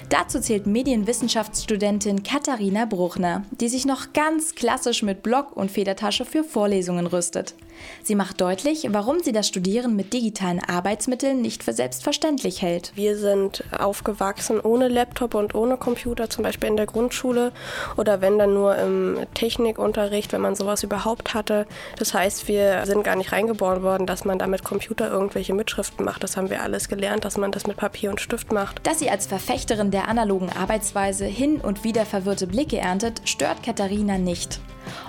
Dazu 0.10 0.40
zählt 0.40 0.66
Medienwissenschaftsstudentin 0.66 2.24
Katharina 2.24 2.86
Bruchner, 2.86 3.44
die 3.52 3.68
sich 3.68 3.86
noch 3.86 4.14
ganz 4.14 4.56
klassisch 4.56 5.04
mit 5.04 5.24
Block 5.24 5.56
und 5.58 5.70
Federtasche 5.72 6.24
für 6.24 6.46
Vorlesungen 6.46 7.08
rüstet. 7.08 7.56
Sie 8.04 8.16
macht 8.16 8.42
deutlich, 8.42 8.88
warum 8.90 9.20
sie 9.22 9.32
das 9.32 9.48
Studieren 9.48 9.96
mit 9.96 10.14
digitalen 10.14 10.62
Arbeitsmitteln 10.64 11.42
nicht 11.42 11.64
für 11.64 11.74
selbstverständlich 11.74 12.62
hält. 12.62 12.92
Wir 12.96 13.18
sind 13.18 13.64
aufgewachsen 13.78 14.60
ohne 14.60 14.88
Laptop 14.88 15.34
und 15.34 15.56
ohne 15.56 15.78
Computer, 15.78 16.30
zum 16.30 16.44
Beispiel 16.44 16.70
in 16.70 16.78
der 16.78 16.86
Grundschule 16.86 17.52
oder 17.98 18.22
wenn 18.22 18.38
dann 18.38 18.54
nur 18.54 18.76
im 18.78 19.18
Technikunterricht, 19.34 20.34
wenn 20.34 20.42
man 20.42 20.56
sowas 20.56 20.84
überhaupt 20.84 21.34
hatte. 21.34 21.66
Das 21.98 22.14
heißt, 22.14 22.48
wir 22.48 22.86
sind 22.86 23.04
gar 23.04 23.16
nicht 23.16 23.32
reingeboren 23.32 23.84
worden, 23.84 24.06
dass 24.06 24.26
man 24.26 24.40
da 24.40 24.48
mit 24.48 24.64
Computer 24.64 25.10
irgendwelche 25.10 25.54
Mitschriften 25.54 26.06
macht. 26.06 26.24
Das 26.24 26.38
haben 26.38 26.50
wir 26.50 26.62
alles 26.62 26.90
gelernt, 26.90 27.26
dass 27.26 27.38
man 27.38 27.52
das 27.52 27.68
mit 27.68 27.78
Papier 27.78 28.10
und 28.10 28.22
Stift 28.22 28.52
macht. 28.52 28.86
Dass 28.86 29.00
sie 29.00 29.10
als 29.10 29.26
Verfechterin 29.26 29.92
der 29.92 30.08
analogen 30.08 30.50
Arbeitsweise 30.50 31.26
hin 31.26 31.60
und 31.62 31.84
wieder 31.84 32.06
verwirrte 32.06 32.48
Blicke 32.48 32.78
erntet, 32.78 33.22
stört 33.26 33.64
Katharina 33.64 34.18
nicht. 34.18 34.60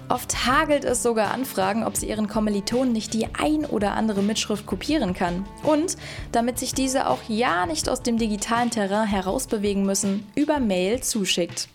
Oft 0.08 0.46
hagelt 0.46 0.84
es 0.84 1.02
sogar 1.02 1.32
Anfragen, 1.32 1.84
ob 1.84 1.96
sie 1.96 2.08
ihren 2.08 2.28
Kommilitonen 2.28 2.92
nicht 2.92 3.14
die 3.14 3.28
ein 3.34 3.64
oder 3.64 3.94
andere 3.94 4.22
Mitschrift 4.22 4.66
kopieren 4.66 5.14
kann. 5.14 5.44
Und, 5.62 5.96
damit 6.32 6.58
sich 6.58 6.74
diese 6.74 7.08
auch 7.08 7.20
ja 7.28 7.66
nicht 7.66 7.88
aus 7.88 8.02
dem 8.02 8.18
digitalen 8.18 8.70
Terrain 8.70 9.06
herausbewegen 9.06 9.84
müssen, 9.84 10.26
über 10.34 10.60
Mail 10.60 11.00
zuschickt. 11.02 11.68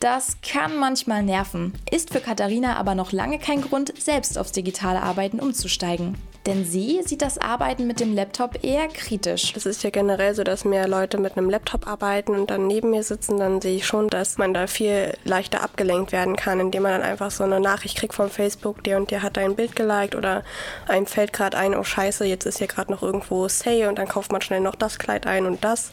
Das 0.00 0.36
kann 0.42 0.76
manchmal 0.76 1.22
nerven, 1.22 1.72
ist 1.90 2.12
für 2.12 2.20
Katharina 2.20 2.76
aber 2.76 2.94
noch 2.94 3.12
lange 3.12 3.38
kein 3.38 3.62
Grund, 3.62 3.94
selbst 3.98 4.36
aufs 4.36 4.52
digitale 4.52 5.02
Arbeiten 5.02 5.40
umzusteigen. 5.40 6.16
Denn 6.46 6.64
sie 6.64 7.00
sieht 7.04 7.22
das 7.22 7.38
Arbeiten 7.38 7.88
mit 7.88 7.98
dem 7.98 8.14
Laptop 8.14 8.62
eher 8.62 8.86
kritisch. 8.86 9.52
Das 9.54 9.66
ist 9.66 9.82
ja 9.82 9.90
generell 9.90 10.32
so, 10.32 10.44
dass 10.44 10.64
mehr 10.64 10.86
Leute 10.86 11.18
mit 11.18 11.36
einem 11.36 11.50
Laptop 11.50 11.88
arbeiten 11.88 12.36
und 12.36 12.50
dann 12.50 12.68
neben 12.68 12.90
mir 12.90 13.02
sitzen, 13.02 13.38
dann 13.38 13.60
sehe 13.60 13.76
ich 13.76 13.86
schon, 13.86 14.08
dass 14.08 14.38
man 14.38 14.54
da 14.54 14.68
viel 14.68 15.14
leichter 15.24 15.64
abgelenkt 15.64 16.12
werden 16.12 16.36
kann, 16.36 16.60
indem 16.60 16.84
man 16.84 16.92
dann 16.92 17.02
einfach 17.02 17.32
so 17.32 17.42
eine 17.42 17.58
Nachricht 17.58 17.98
kriegt 17.98 18.14
von 18.14 18.30
Facebook, 18.30 18.84
der 18.84 18.98
und 18.98 19.10
der 19.10 19.22
hat 19.22 19.36
dein 19.36 19.56
Bild 19.56 19.74
geliked 19.74 20.14
oder 20.14 20.44
einem 20.86 21.06
fällt 21.06 21.32
gerade 21.32 21.56
ein, 21.56 21.74
oh 21.74 21.82
scheiße, 21.82 22.24
jetzt 22.24 22.46
ist 22.46 22.58
hier 22.58 22.68
gerade 22.68 22.92
noch 22.92 23.02
irgendwo 23.02 23.48
Say 23.48 23.86
und 23.86 23.98
dann 23.98 24.06
kauft 24.06 24.30
man 24.30 24.40
schnell 24.40 24.60
noch 24.60 24.76
das 24.76 25.00
Kleid 25.00 25.26
ein 25.26 25.46
und 25.46 25.64
das. 25.64 25.90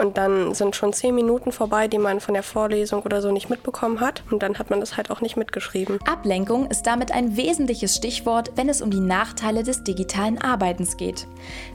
Und 0.00 0.16
dann 0.16 0.54
sind 0.54 0.76
schon 0.76 0.94
zehn 0.94 1.14
Minuten 1.14 1.52
vorbei, 1.52 1.86
die 1.86 1.98
man 1.98 2.20
von 2.20 2.32
der 2.32 2.42
Vorlesung 2.42 3.02
oder 3.02 3.20
so 3.20 3.30
nicht 3.32 3.50
mitbekommen 3.50 4.00
hat. 4.00 4.22
Und 4.30 4.42
dann 4.42 4.58
hat 4.58 4.70
man 4.70 4.80
das 4.80 4.96
halt 4.96 5.10
auch 5.10 5.20
nicht 5.20 5.36
mitgeschrieben. 5.36 5.98
Ablenkung 6.06 6.66
ist 6.70 6.86
damit 6.86 7.12
ein 7.12 7.36
wesentliches 7.36 7.96
Stichwort, 7.96 8.52
wenn 8.56 8.70
es 8.70 8.80
um 8.80 8.90
die 8.90 9.00
Nachteile 9.00 9.62
des 9.62 9.84
digitalen 9.84 10.38
Arbeitens 10.38 10.96
geht. 10.96 11.26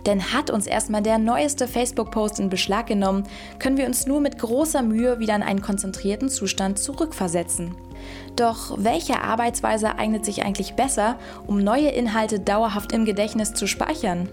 Denn 0.07 0.33
hat 0.33 0.49
uns 0.49 0.65
erstmal 0.65 1.03
der 1.03 1.19
neueste 1.19 1.67
Facebook-Post 1.67 2.39
in 2.39 2.49
Beschlag 2.49 2.87
genommen, 2.87 3.27
können 3.59 3.77
wir 3.77 3.85
uns 3.85 4.07
nur 4.07 4.21
mit 4.21 4.39
großer 4.39 4.81
Mühe 4.81 5.19
wieder 5.19 5.35
in 5.35 5.43
einen 5.43 5.61
konzentrierten 5.61 6.29
Zustand 6.29 6.79
zurückversetzen. 6.79 7.75
Doch 8.35 8.75
welche 8.77 9.21
Arbeitsweise 9.21 9.99
eignet 9.99 10.25
sich 10.25 10.43
eigentlich 10.43 10.73
besser, 10.73 11.19
um 11.45 11.59
neue 11.59 11.89
Inhalte 11.89 12.39
dauerhaft 12.39 12.91
im 12.91 13.05
Gedächtnis 13.05 13.53
zu 13.53 13.67
speichern? 13.67 14.29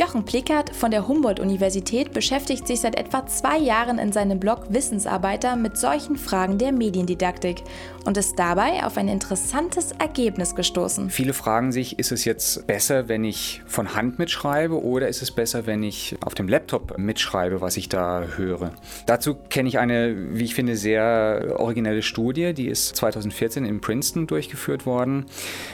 Jochen 0.00 0.24
Plickert 0.24 0.74
von 0.74 0.90
der 0.90 1.06
Humboldt-Universität 1.08 2.14
beschäftigt 2.14 2.66
sich 2.66 2.80
seit 2.80 2.96
etwa 2.96 3.26
zwei 3.26 3.58
Jahren 3.58 3.98
in 3.98 4.12
seinem 4.12 4.40
Blog 4.40 4.64
Wissensarbeiter 4.70 5.56
mit 5.56 5.76
solchen 5.76 6.16
Fragen 6.16 6.56
der 6.56 6.72
Mediendidaktik 6.72 7.62
und 8.06 8.16
ist 8.16 8.38
dabei 8.38 8.82
auf 8.82 8.96
ein 8.96 9.08
interessantes 9.08 9.92
Ergebnis 9.92 10.54
gestoßen. 10.54 11.10
Viele 11.10 11.34
fragen 11.34 11.70
sich, 11.70 11.98
ist 11.98 12.12
es 12.12 12.24
jetzt 12.24 12.66
besser, 12.66 13.08
wenn 13.08 13.24
ich 13.24 13.60
von 13.66 13.94
Hand 13.94 14.18
mitschreibe 14.18 14.82
oder 14.82 15.06
ist 15.06 15.20
es 15.20 15.32
besser, 15.32 15.66
wenn 15.66 15.82
ich 15.82 16.16
auf 16.24 16.34
dem 16.34 16.48
Laptop 16.48 16.96
mitschreibe, 16.96 17.60
was 17.60 17.76
ich 17.76 17.90
da 17.90 18.22
höre? 18.38 18.72
Dazu 19.04 19.34
kenne 19.50 19.68
ich 19.68 19.78
eine, 19.78 20.16
wie 20.30 20.44
ich 20.44 20.54
finde, 20.54 20.76
sehr 20.76 21.56
originelle 21.58 22.00
Studie, 22.00 22.54
die 22.54 22.68
ist 22.68 22.96
2014 22.96 23.66
in 23.66 23.82
Princeton 23.82 24.26
durchgeführt 24.26 24.86
worden. 24.86 25.26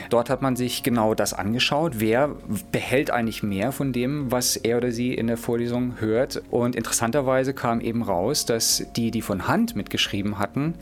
Dort 0.09 0.29
hat 0.29 0.41
man 0.41 0.57
sich 0.57 0.83
genau 0.83 1.13
das 1.13 1.33
angeschaut, 1.33 1.93
wer 2.01 2.35
behält 2.73 3.09
eigentlich 3.09 3.41
mehr 3.41 3.71
von 3.71 3.93
dem, 3.93 4.16
was 4.31 4.55
er 4.55 4.77
oder 4.77 4.91
sie 4.91 5.13
in 5.13 5.27
der 5.27 5.37
Vorlesung 5.37 5.99
hört. 5.99 6.41
Und 6.49 6.75
interessanterweise 6.75 7.53
kam 7.53 7.81
eben 7.81 8.03
raus, 8.03 8.45
dass 8.45 8.85
die, 8.95 9.11
die 9.11 9.21
von 9.21 9.47
Hand 9.47 9.75
mitgeschrieben 9.75 10.39
hatten, 10.39 10.75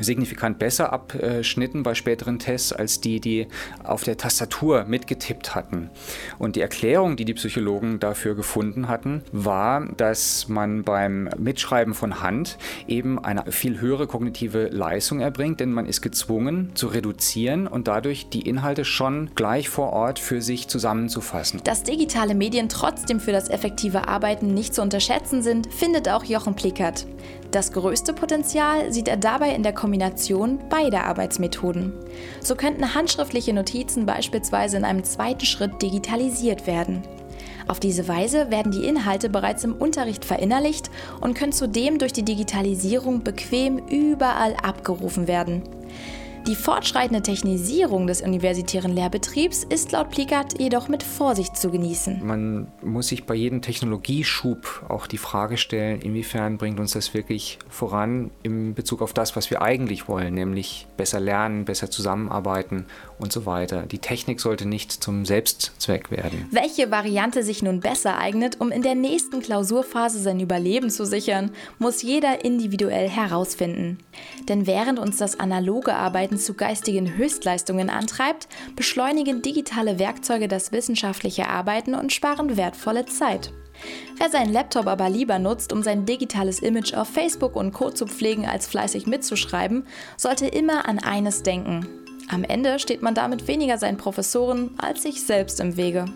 signifikant 0.00 0.58
besser 0.58 0.92
abschnitten 0.92 1.82
bei 1.82 1.94
späteren 1.94 2.38
Tests 2.38 2.72
als 2.72 3.00
die, 3.00 3.20
die 3.20 3.46
auf 3.84 4.04
der 4.04 4.16
Tastatur 4.16 4.84
mitgetippt 4.84 5.54
hatten. 5.54 5.90
Und 6.38 6.56
die 6.56 6.60
Erklärung, 6.60 7.16
die 7.16 7.24
die 7.24 7.34
Psychologen 7.34 7.98
dafür 8.00 8.34
gefunden 8.34 8.88
hatten, 8.88 9.22
war, 9.32 9.86
dass 9.96 10.48
man 10.48 10.82
beim 10.82 11.28
Mitschreiben 11.38 11.94
von 11.94 12.22
Hand 12.22 12.58
eben 12.86 13.18
eine 13.18 13.50
viel 13.52 13.80
höhere 13.80 14.06
kognitive 14.06 14.68
Leistung 14.68 15.20
erbringt, 15.20 15.60
denn 15.60 15.72
man 15.72 15.86
ist 15.86 16.02
gezwungen 16.02 16.72
zu 16.74 16.88
reduzieren 16.88 17.66
und 17.66 17.88
dadurch 17.88 18.28
die 18.28 18.42
Inhalte 18.42 18.84
schon 18.84 19.30
gleich 19.34 19.68
vor 19.68 19.92
Ort 19.92 20.18
für 20.18 20.42
sich 20.42 20.68
zusammenzufassen. 20.68 21.60
Dass 21.64 21.82
digitale 21.82 22.34
Medien 22.34 22.68
trotzdem 22.68 23.20
für 23.20 23.32
das 23.32 23.48
effektive 23.48 24.08
Arbeiten 24.08 24.54
nicht 24.54 24.74
zu 24.74 24.82
unterschätzen 24.82 25.42
sind, 25.42 25.72
findet 25.72 26.08
auch 26.08 26.24
Jochen 26.24 26.54
Plickert. 26.54 27.06
Das 27.56 27.72
größte 27.72 28.12
Potenzial 28.12 28.92
sieht 28.92 29.08
er 29.08 29.16
dabei 29.16 29.54
in 29.54 29.62
der 29.62 29.72
Kombination 29.72 30.58
beider 30.68 31.04
Arbeitsmethoden. 31.04 31.94
So 32.42 32.54
könnten 32.54 32.94
handschriftliche 32.94 33.54
Notizen 33.54 34.04
beispielsweise 34.04 34.76
in 34.76 34.84
einem 34.84 35.04
zweiten 35.04 35.46
Schritt 35.46 35.80
digitalisiert 35.80 36.66
werden. 36.66 37.00
Auf 37.66 37.80
diese 37.80 38.08
Weise 38.08 38.50
werden 38.50 38.72
die 38.72 38.84
Inhalte 38.84 39.30
bereits 39.30 39.64
im 39.64 39.72
Unterricht 39.72 40.26
verinnerlicht 40.26 40.90
und 41.22 41.32
können 41.32 41.52
zudem 41.52 41.98
durch 41.98 42.12
die 42.12 42.26
Digitalisierung 42.26 43.22
bequem 43.22 43.78
überall 43.88 44.54
abgerufen 44.62 45.26
werden. 45.26 45.62
Die 46.46 46.54
fortschreitende 46.54 47.22
Technisierung 47.22 48.06
des 48.06 48.22
universitären 48.22 48.92
Lehrbetriebs 48.92 49.64
ist 49.64 49.90
laut 49.90 50.10
Plickert 50.10 50.60
jedoch 50.60 50.86
mit 50.86 51.02
Vorsicht 51.02 51.56
zu 51.56 51.72
genießen. 51.72 52.24
Man 52.24 52.68
muss 52.84 53.08
sich 53.08 53.24
bei 53.24 53.34
jedem 53.34 53.62
Technologieschub 53.62 54.84
auch 54.88 55.08
die 55.08 55.18
Frage 55.18 55.56
stellen, 55.56 56.00
inwiefern 56.00 56.56
bringt 56.56 56.78
uns 56.78 56.92
das 56.92 57.14
wirklich 57.14 57.58
voran 57.68 58.30
in 58.44 58.74
Bezug 58.74 59.02
auf 59.02 59.12
das, 59.12 59.34
was 59.34 59.50
wir 59.50 59.60
eigentlich 59.60 60.06
wollen, 60.06 60.34
nämlich 60.34 60.86
besser 60.96 61.18
lernen, 61.18 61.64
besser 61.64 61.90
zusammenarbeiten 61.90 62.86
und 63.18 63.32
so 63.32 63.46
weiter. 63.46 63.82
Die 63.82 63.98
Technik 63.98 64.40
sollte 64.40 64.66
nicht 64.66 64.92
zum 64.92 65.24
Selbstzweck 65.24 66.10
werden. 66.10 66.48
Welche 66.50 66.90
Variante 66.90 67.42
sich 67.42 67.62
nun 67.62 67.80
besser 67.80 68.18
eignet, 68.18 68.60
um 68.60 68.70
in 68.70 68.82
der 68.82 68.94
nächsten 68.94 69.40
Klausurphase 69.40 70.18
sein 70.18 70.40
Überleben 70.40 70.90
zu 70.90 71.06
sichern, 71.06 71.50
muss 71.78 72.02
jeder 72.02 72.44
individuell 72.44 73.08
herausfinden. 73.08 73.98
Denn 74.48 74.66
während 74.66 74.98
uns 74.98 75.16
das 75.16 75.40
analoge 75.40 75.94
Arbeiten 75.94 76.38
zu 76.38 76.54
geistigen 76.54 77.16
Höchstleistungen 77.16 77.90
antreibt, 77.90 78.48
beschleunigen 78.74 79.42
digitale 79.42 79.98
Werkzeuge 79.98 80.48
das 80.48 80.72
wissenschaftliche 80.72 81.48
Arbeiten 81.48 81.94
und 81.94 82.12
sparen 82.12 82.56
wertvolle 82.56 83.06
Zeit. 83.06 83.52
Wer 84.16 84.30
seinen 84.30 84.52
Laptop 84.52 84.86
aber 84.86 85.10
lieber 85.10 85.38
nutzt, 85.38 85.72
um 85.72 85.82
sein 85.82 86.06
digitales 86.06 86.60
Image 86.60 86.94
auf 86.94 87.08
Facebook 87.08 87.56
und 87.56 87.72
Co. 87.72 87.90
zu 87.90 88.06
pflegen, 88.06 88.46
als 88.46 88.66
fleißig 88.66 89.06
mitzuschreiben, 89.06 89.86
sollte 90.16 90.46
immer 90.46 90.88
an 90.88 90.98
eines 90.98 91.42
denken. 91.42 92.05
Am 92.28 92.44
Ende 92.44 92.78
steht 92.78 93.02
man 93.02 93.14
damit 93.14 93.46
weniger 93.46 93.78
seinen 93.78 93.98
Professoren 93.98 94.70
als 94.78 95.02
sich 95.02 95.22
selbst 95.22 95.60
im 95.60 95.76
Wege. 95.76 96.06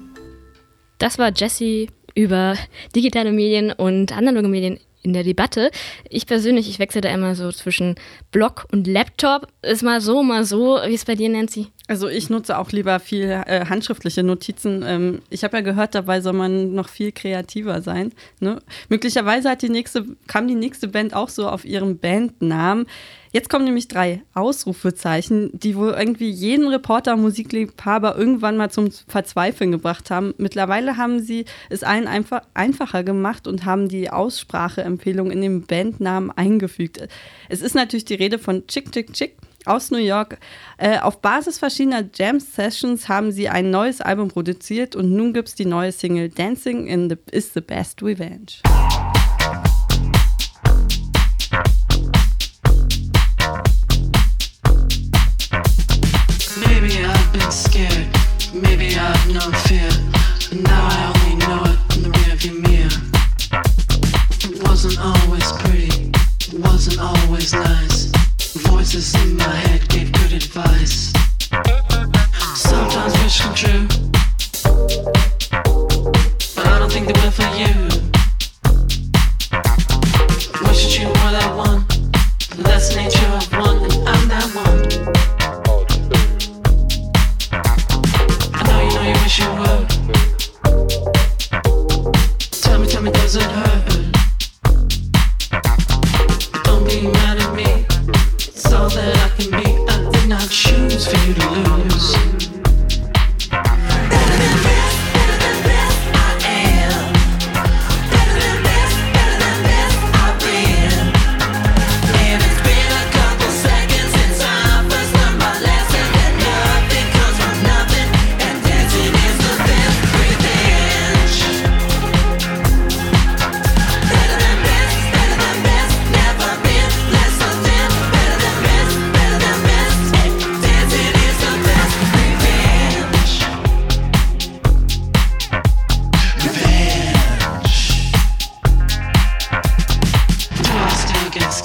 Das 0.99 1.19
war 1.19 1.33
Jessie 1.35 1.89
über 2.15 2.57
digitale 2.95 3.33
Medien 3.33 3.73
und 3.73 4.17
analoge 4.17 4.49
Medien 4.49 4.79
in 5.03 5.13
der 5.13 5.25
Debatte. 5.25 5.71
Ich 6.09 6.27
persönlich, 6.27 6.69
ich 6.69 6.79
wechsle 6.79 7.01
da 7.01 7.09
immer 7.09 7.35
so 7.35 7.51
zwischen 7.53 7.95
Blog 8.33 8.67
und 8.71 8.87
Laptop. 8.87 9.49
Ist 9.63 9.83
mal 9.83 10.01
so, 10.01 10.23
mal 10.23 10.45
so. 10.45 10.79
Wie 10.85 10.93
ist 10.93 11.01
es 11.01 11.05
bei 11.07 11.15
dir, 11.15 11.29
Nancy? 11.29 11.69
Also 11.89 12.09
ich 12.09 12.29
nutze 12.29 12.59
auch 12.59 12.71
lieber 12.71 13.01
viel 13.01 13.31
äh, 13.31 13.65
handschriftliche 13.67 14.23
Notizen. 14.23 14.85
Ähm, 14.87 15.23
ich 15.31 15.43
habe 15.43 15.57
ja 15.57 15.63
gehört, 15.63 15.95
dabei 15.95 16.21
soll 16.21 16.35
man 16.35 16.75
noch 16.75 16.89
viel 16.89 17.13
kreativer 17.13 17.81
sein. 17.81 18.13
Ne? 18.41 18.61
Möglicherweise 18.89 19.49
hat 19.51 19.63
die 19.63 19.71
nächste, 19.71 20.05
kam 20.27 20.47
die 20.47 20.55
nächste 20.55 20.89
Band 20.89 21.15
auch 21.15 21.31
so 21.31 21.49
auf 21.49 21.65
ihren 21.65 21.99
Bandnamen. 21.99 22.87
Jetzt 23.33 23.49
kommen 23.49 23.65
nämlich 23.65 23.87
drei 23.87 24.23
Ausrufezeichen, 24.35 25.51
die 25.53 25.77
wohl 25.77 25.95
irgendwie 25.97 26.31
jeden 26.31 26.67
Reporter, 26.67 27.17
Musikliebhaber 27.17 28.17
irgendwann 28.17 28.57
mal 28.57 28.71
zum 28.71 28.91
Verzweifeln 28.91 29.71
gebracht 29.71 30.11
haben. 30.11 30.35
Mittlerweile 30.37 30.97
haben 30.97 31.21
sie 31.21 31.45
es 31.69 31.85
allen 31.85 32.09
einfach, 32.09 32.43
einfacher 32.55 33.05
gemacht 33.05 33.47
und 33.47 33.65
haben 33.65 33.89
die 33.89 34.11
Ausspracheempfehlung 34.11 35.31
in 35.31 35.43
den 35.43 35.63
Bandnamen 35.63 36.33
eingefügt. 36.33 37.07
Es 37.49 37.63
ist 37.63 37.77
natürlich 37.77 38.05
die 38.05 38.15
Rede 38.15 38.41
von 38.41 38.67
Chick 38.67 38.91
Chick 38.91 39.13
Chick 39.13 39.37
aus 39.65 39.93
New 39.93 39.99
York. 39.99 40.39
Äh, 40.79 40.99
auf 40.99 41.21
Basis 41.21 41.59
verschiedener 41.59 42.05
Jam-Sessions 42.13 43.09
haben 43.09 43.31
sie 43.31 43.49
ein 43.49 43.71
neues 43.71 44.01
Album 44.01 44.29
produziert 44.29 44.97
und 44.97 45.11
nun 45.13 45.33
gibt 45.33 45.49
es 45.49 45.55
die 45.55 45.67
neue 45.67 45.93
Single 45.93 46.31
Dancing 46.31 46.89
in 46.89 47.09
the 47.09 47.17
is 47.31 47.53
the 47.55 47.61
Best 47.61 48.03
Revenge. 48.03 48.61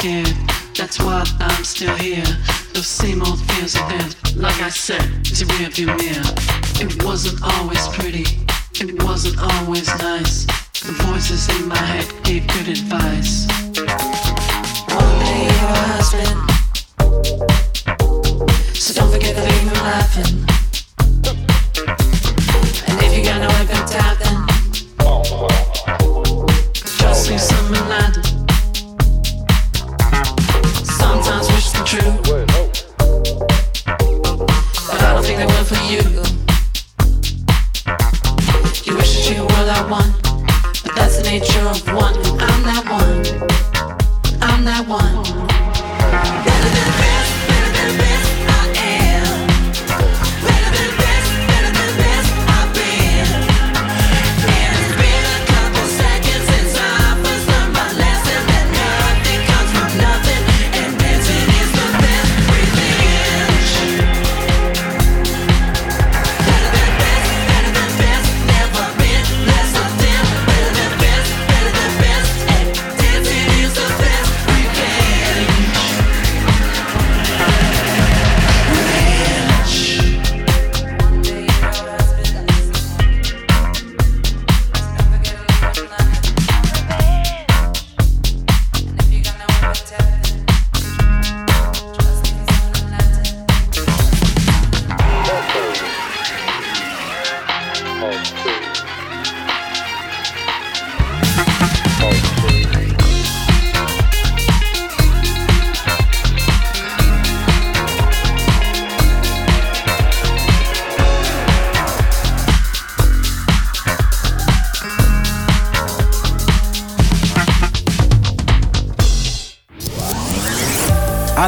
Scared? 0.05 0.35
That's 0.75 0.99
why 0.99 1.23
I'm 1.39 1.63
still 1.63 1.95
here. 1.95 2.25
Those 2.73 2.87
same 2.87 3.23
old 3.23 3.39
fears 3.49 3.75
are 3.75 3.89
there. 3.89 4.09
Like 4.35 4.61
I 4.61 4.69
said, 4.69 5.03
it's 5.21 5.41
a 5.41 5.45
rearview 5.45 5.87
mirror. 5.97 6.31
It 6.83 7.03
wasn't 7.03 7.41
always 7.41 7.87
pretty. 7.87 8.25
It 8.75 9.01
wasn't 9.03 9.37
always 9.39 9.87
nice. 9.99 10.45
The 10.85 10.93
voices 11.07 11.49
in 11.57 11.67
my 11.67 11.77
head 11.77 12.07
gave 12.23 12.45
good 12.47 12.67
advice. 12.67 13.47
One 14.93 15.19
day 15.25 15.43
you're 15.49 15.73
a 15.73 15.85
husband. 15.93 16.39
So 18.75 18.93
don't 18.93 19.11
forget 19.11 19.35
to 19.35 19.41
leave 19.41 19.61
him 19.61 19.73
laughing. 19.73 20.54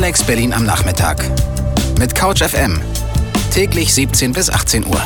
Alex 0.08 0.24
Berlin 0.24 0.54
am 0.54 0.64
Nachmittag. 0.64 1.30
Mit 2.00 2.16
Couch 2.16 2.42
FM. 2.42 2.80
Täglich 3.52 3.94
17 3.94 4.32
bis 4.32 4.50
18 4.50 4.86
Uhr. 4.88 5.02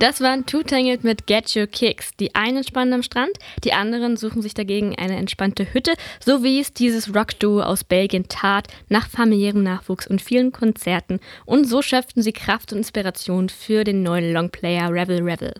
Das 0.00 0.22
waren 0.22 0.46
Two 0.46 0.62
Tangled 0.62 1.04
mit 1.04 1.26
Get 1.26 1.54
Your 1.54 1.66
Kicks. 1.66 2.16
Die 2.18 2.34
einen 2.34 2.56
entspannen 2.56 2.94
am 2.94 3.02
Strand, 3.02 3.32
die 3.64 3.74
anderen 3.74 4.16
suchen 4.16 4.40
sich 4.40 4.54
dagegen 4.54 4.98
eine 4.98 5.16
entspannte 5.16 5.74
Hütte, 5.74 5.92
so 6.24 6.42
wie 6.42 6.58
es 6.58 6.72
dieses 6.72 7.14
Rock-Duo 7.14 7.60
aus 7.60 7.84
Belgien 7.84 8.26
tat, 8.26 8.68
nach 8.88 9.10
familiärem 9.10 9.62
Nachwuchs 9.62 10.06
und 10.06 10.22
vielen 10.22 10.52
Konzerten. 10.52 11.20
Und 11.44 11.66
so 11.66 11.82
schöpften 11.82 12.22
sie 12.22 12.32
Kraft 12.32 12.72
und 12.72 12.78
Inspiration 12.78 13.50
für 13.50 13.84
den 13.84 14.02
neuen 14.02 14.32
Longplayer 14.32 14.90
Revel 14.90 15.20
Revel. 15.20 15.52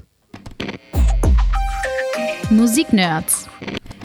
Musiknerds. 2.48 3.46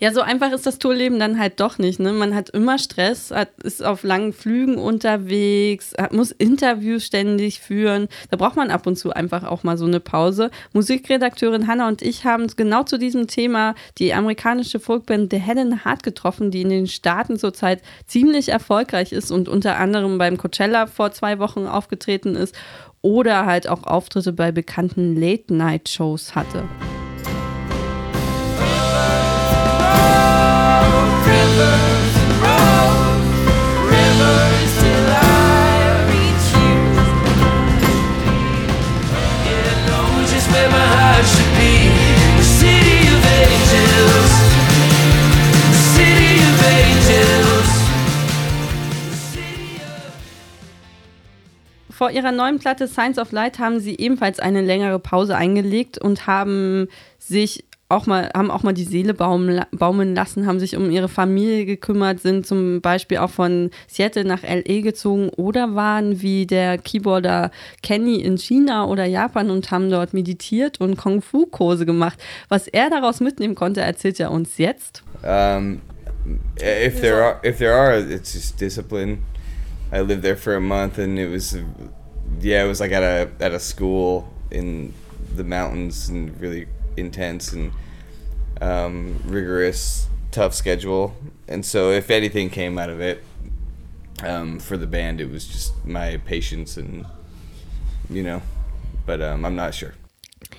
Ja, 0.02 0.12
so 0.12 0.22
einfach 0.22 0.52
ist 0.52 0.66
das 0.66 0.78
Tourleben 0.78 1.20
dann 1.20 1.40
halt 1.40 1.60
doch 1.62 1.78
nicht. 1.78 2.00
Ne? 2.00 2.12
Man 2.12 2.36
hat 2.36 2.50
immer 2.50 2.78
Stress, 2.78 3.32
hat, 3.32 3.50
ist 3.64 3.84
auf 3.84 4.04
langen 4.04 4.34
Flügen 4.34 4.78
unterwegs, 4.78 5.94
hat, 5.98 6.12
muss 6.12 6.32
Interviews 6.32 7.06
ständig 7.06 7.62
führen. 7.62 8.10
Da 8.30 8.36
braucht 8.36 8.58
man 8.58 8.72
ab 8.72 8.88
und 8.88 8.98
zu 8.98 9.12
einfach 9.12 9.44
auch 9.44 9.64
mal 9.64 9.78
so 9.78 9.86
eine 9.86 10.02
Pause. 10.02 10.52
Musikredakteurin 10.74 11.68
Hannah 11.68 11.88
und 11.88 12.02
ich 12.02 12.26
haben 12.26 12.48
genau 12.58 12.84
zu 12.84 13.00
diesem 13.00 13.28
Thema 13.28 13.74
die 13.98 14.14
amerikanische 14.14 14.82
Folkband 14.82 15.32
The 15.32 15.40
Head 15.40 15.58
and 15.58 15.86
Heart 15.86 16.04
getroffen, 16.04 16.52
die 16.52 16.62
in 16.62 16.70
den 16.70 16.88
Staaten 16.88 17.40
zurzeit 17.40 17.82
ziemlich 18.06 18.50
erfolgreich 18.50 19.14
ist 19.14 19.32
und 19.32 19.48
unter 19.48 19.78
anderem 19.78 20.18
beim 20.18 20.38
Coachella 20.38 20.88
vor 20.88 21.14
zwei 21.14 21.40
Wochen 21.40 21.68
aufgetreten 21.68 22.36
ist 22.36 22.54
oder 23.02 23.46
halt 23.46 23.70
auch 23.70 23.84
Auftritte 23.84 24.34
bei 24.34 24.52
bekannten 24.52 25.16
Late-Night-Shows 25.16 26.36
hatte. 26.36 26.64
Vor 51.90 52.10
ihrer 52.12 52.34
neuen 52.34 52.60
Platte 52.60 52.88
Signs 52.88 53.18
of 53.18 53.32
Light 53.32 53.58
haben 53.58 53.80
sie 53.80 53.98
ebenfalls 53.98 54.42
eine 54.42 54.62
längere 54.62 55.00
Pause 55.00 55.38
eingelegt 55.38 55.98
und 55.98 56.28
haben 56.28 56.90
sich 57.18 57.64
auch 57.88 58.08
mal, 58.08 58.32
haben 58.34 58.50
auch 58.50 58.64
mal 58.64 58.74
die 58.74 58.84
Seele 58.84 59.14
baumeln 59.14 60.16
lassen, 60.16 60.48
haben 60.48 60.60
sich 60.60 60.76
um 60.76 60.90
ihre 60.90 61.08
Familie 61.08 61.66
gekümmert, 61.66 62.20
sind 62.20 62.48
zum 62.48 62.82
Beispiel 62.82 63.20
auch 63.20 63.30
von 63.30 63.70
Seattle 63.88 64.26
nach 64.26 64.42
LA 64.42 64.82
gezogen 64.82 65.30
oder 65.30 65.76
waren 65.76 66.22
wie 66.22 66.48
der 66.48 66.80
Keyboarder 66.80 67.52
Kenny 67.84 68.22
in 68.22 68.38
China 68.38 68.86
oder 68.86 69.06
Japan 69.06 69.52
und 69.52 69.70
haben 69.70 69.92
dort 69.92 70.14
meditiert 70.14 70.82
und 70.82 70.98
Kung-Fu-Kurse 70.98 71.86
gemacht. 71.86 72.20
Was 72.50 72.68
er 72.68 72.90
daraus 72.90 73.20
mitnehmen 73.20 73.54
konnte, 73.54 73.82
erzählt 73.82 74.20
er 74.20 74.32
uns 74.32 74.58
jetzt. 74.58 75.04
Um, 75.22 75.82
if 76.58 77.02
there 77.02 77.24
are, 77.24 77.40
if 77.44 77.60
there 77.60 77.74
are, 77.74 78.00
it's 78.00 78.34
just 78.34 78.60
discipline. 78.60 79.20
I 79.94 80.00
lived 80.00 80.24
there 80.24 80.36
for 80.36 80.56
a 80.56 80.60
month 80.60 80.98
and 80.98 81.20
it 81.20 81.32
was, 81.32 81.56
yeah, 82.42 82.66
it 82.66 82.68
was 82.68 82.80
like 82.80 82.92
at 82.92 83.04
a 83.04 83.30
at 83.40 83.54
a 83.54 83.60
school 83.60 84.26
in 84.50 84.94
the 85.36 85.44
mountains 85.44 86.10
and 86.10 86.32
really 86.42 86.68
intense 86.98 87.54
and 87.54 87.72
um, 88.62 89.22
rigorous, 89.26 90.08
tough 90.32 90.54
schedule. 90.54 91.16
And 91.48 91.66
so, 91.66 91.92
if 91.92 92.10
anything 92.10 92.50
came 92.50 92.78
out 92.78 92.90
of 92.90 93.00
it 93.00 93.24
um, 94.24 94.60
for 94.60 94.78
the 94.78 94.88
band, 94.88 95.22
it 95.22 95.30
was 95.30 95.48
just 95.48 95.86
my 95.86 96.18
patience 96.26 96.78
and, 96.78 97.06
you 98.10 98.24
know, 98.24 98.42
but 99.06 99.22
um, 99.22 99.46
I'm 99.46 99.56
not 99.56 99.74
sure. 99.74 99.94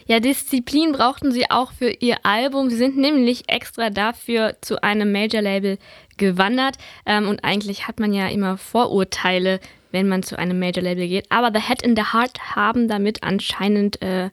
Ja, 0.09 0.21
Disziplin 0.21 0.93
brauchten 0.93 1.33
sie 1.33 1.51
auch 1.51 1.73
für 1.73 1.91
ihr 1.91 2.19
Album. 2.25 2.71
Sie 2.71 2.77
sind 2.77 2.97
nämlich 2.97 3.49
extra 3.49 3.91
dafür 3.91 4.57
zu 4.61 4.83
einem 4.83 5.11
Major-Label 5.11 5.79
gewandert. 6.17 6.77
Ähm, 7.07 7.29
und 7.29 7.43
eigentlich 7.43 7.89
hat 7.89 7.99
man 7.99 8.13
ja 8.13 8.29
immer 8.29 8.57
Vorurteile, 8.57 9.59
wenn 9.91 10.07
man 10.07 10.23
zu 10.23 10.39
einem 10.39 10.61
Major-Label 10.61 11.09
geht. 11.09 11.31
Aber 11.33 11.51
The 11.53 11.67
Head 11.67 11.83
in 11.83 11.97
the 11.97 12.13
Heart 12.13 12.55
haben 12.55 12.87
damit 12.87 13.25
anscheinend 13.25 14.01
äh, 14.01 14.31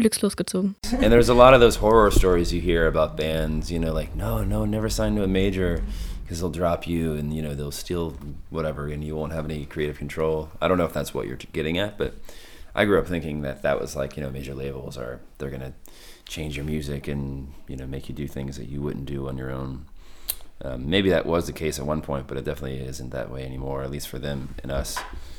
glückslos 0.00 0.34
gezogen. 0.34 0.74
And 0.92 1.12
there's 1.12 1.28
a 1.28 1.34
lot 1.34 1.54
of 1.54 1.60
those 1.60 1.76
horror 1.76 2.10
stories 2.10 2.52
you 2.52 2.60
hear 2.60 2.86
about 2.86 3.16
bands, 3.16 3.70
you 3.70 3.78
know, 3.78 3.92
like, 3.92 4.14
no, 4.14 4.44
no, 4.44 4.64
never 4.64 4.88
sign 4.88 5.16
to 5.16 5.22
a 5.22 5.28
major 5.28 5.82
because 6.22 6.40
they'll 6.40 6.50
drop 6.50 6.86
you 6.86 7.14
and, 7.14 7.34
you 7.34 7.42
know, 7.42 7.54
they'll 7.54 7.70
steal 7.70 8.16
whatever 8.50 8.88
and 8.88 9.04
you 9.04 9.16
won't 9.16 9.32
have 9.32 9.44
any 9.44 9.66
creative 9.66 9.98
control. 9.98 10.50
I 10.60 10.68
don't 10.68 10.78
know 10.78 10.86
if 10.86 10.92
that's 10.92 11.12
what 11.12 11.26
you're 11.26 11.38
getting 11.52 11.78
at, 11.78 11.98
but 11.98 12.14
I 12.74 12.84
grew 12.84 12.98
up 12.98 13.06
thinking 13.06 13.42
that 13.42 13.62
that 13.62 13.80
was 13.80 13.94
like, 13.96 14.16
you 14.16 14.22
know, 14.22 14.30
major 14.30 14.54
labels 14.54 14.96
are, 14.96 15.20
they're 15.38 15.50
going 15.50 15.60
to 15.60 15.72
change 16.26 16.56
your 16.56 16.64
music 16.64 17.08
and, 17.08 17.52
you 17.68 17.76
know, 17.76 17.86
make 17.86 18.08
you 18.08 18.14
do 18.14 18.26
things 18.26 18.56
that 18.56 18.68
you 18.68 18.80
wouldn't 18.80 19.04
do 19.06 19.28
on 19.28 19.36
your 19.36 19.50
own. 19.50 19.84
Maybe 20.78 21.10
that 21.10 21.26
was 21.26 21.46
the 21.46 21.52
case 21.52 21.80
at 21.80 21.86
one 21.86 22.02
point, 22.02 22.26
but 22.26 22.38
it 22.38 22.44
definitely 22.44 22.86
isn't 22.86 23.10
that 23.10 23.32
way 23.32 23.44
anymore, 23.44 23.82
at 23.82 23.90
least 23.90 24.08
for 24.08 24.20
them 24.20 24.48
and 24.62 24.72
us. 24.72 24.96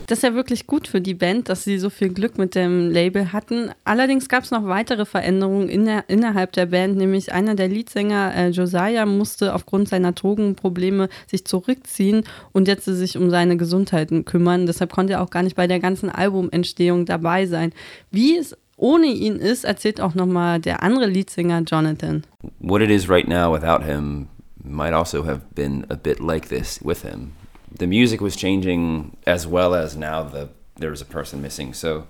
Das 0.08 0.18
ist 0.20 0.24
ja 0.24 0.34
wirklich 0.34 0.68
gut 0.68 0.88
für 0.88 1.00
die 1.00 1.14
Band, 1.14 1.48
dass 1.48 1.64
sie 1.64 1.78
so 1.78 1.90
viel 1.90 2.10
Glück 2.10 2.38
mit 2.38 2.56
dem 2.56 2.90
Label 2.90 3.32
hatten. 3.32 3.72
Allerdings 3.86 4.28
gab 4.28 4.44
es 4.44 4.52
noch 4.52 4.66
weitere 4.66 5.06
Veränderungen 5.06 5.70
in 5.70 5.86
der, 5.86 6.10
innerhalb 6.10 6.52
der 6.52 6.66
Band, 6.66 6.98
nämlich 6.98 7.32
einer 7.32 7.56
der 7.56 7.70
Leadsänger, 7.70 8.34
äh, 8.36 8.50
Josiah, 8.50 9.06
musste 9.06 9.54
aufgrund 9.54 9.88
seiner 9.88 10.12
Drogenprobleme 10.12 11.08
sich 11.28 11.46
zurückziehen 11.46 12.24
und 12.52 12.68
jetzt 12.68 12.86
sich 12.86 13.18
um 13.18 13.30
seine 13.30 13.56
Gesundheit 13.56 14.10
kümmern. 14.26 14.66
Deshalb 14.66 14.92
konnte 14.92 15.14
er 15.14 15.22
auch 15.22 15.30
gar 15.30 15.44
nicht 15.44 15.56
bei 15.56 15.68
der 15.68 15.80
ganzen 15.80 16.10
Albumentstehung 16.10 17.06
dabei 17.06 17.46
sein. 17.46 17.72
Wie 18.12 18.36
es 18.38 18.58
ohne 18.76 19.08
ihn 19.08 19.38
ist, 19.38 19.64
erzählt 19.64 20.02
auch 20.02 20.16
nochmal 20.16 20.60
der 20.60 20.84
andere 20.84 21.06
Leadsänger 21.06 21.62
Jonathan. 21.62 22.24
What 22.60 22.82
it 22.82 22.90
is 22.90 23.08
right 23.08 23.28
now 23.28 23.54
without 23.54 23.86
him 23.86 24.28
might 24.64 24.94
also 24.94 25.24
have 25.24 25.54
been 25.56 25.86
a 25.90 25.96
bit 25.96 26.20
like 26.20 26.48
this 26.50 26.82
with 26.82 27.02
him. 27.04 27.34
the 27.78 27.88
music 27.88 28.22
was 28.22 28.36
changing 28.36 29.18
as 29.26 29.48
well 29.48 29.74
as 29.74 29.96
now 29.96 30.24
the 30.24 30.50
there 30.76 30.90
was 30.90 31.02
a 31.02 31.06
person 31.06 31.42
missing. 31.42 31.74
So 31.74 32.08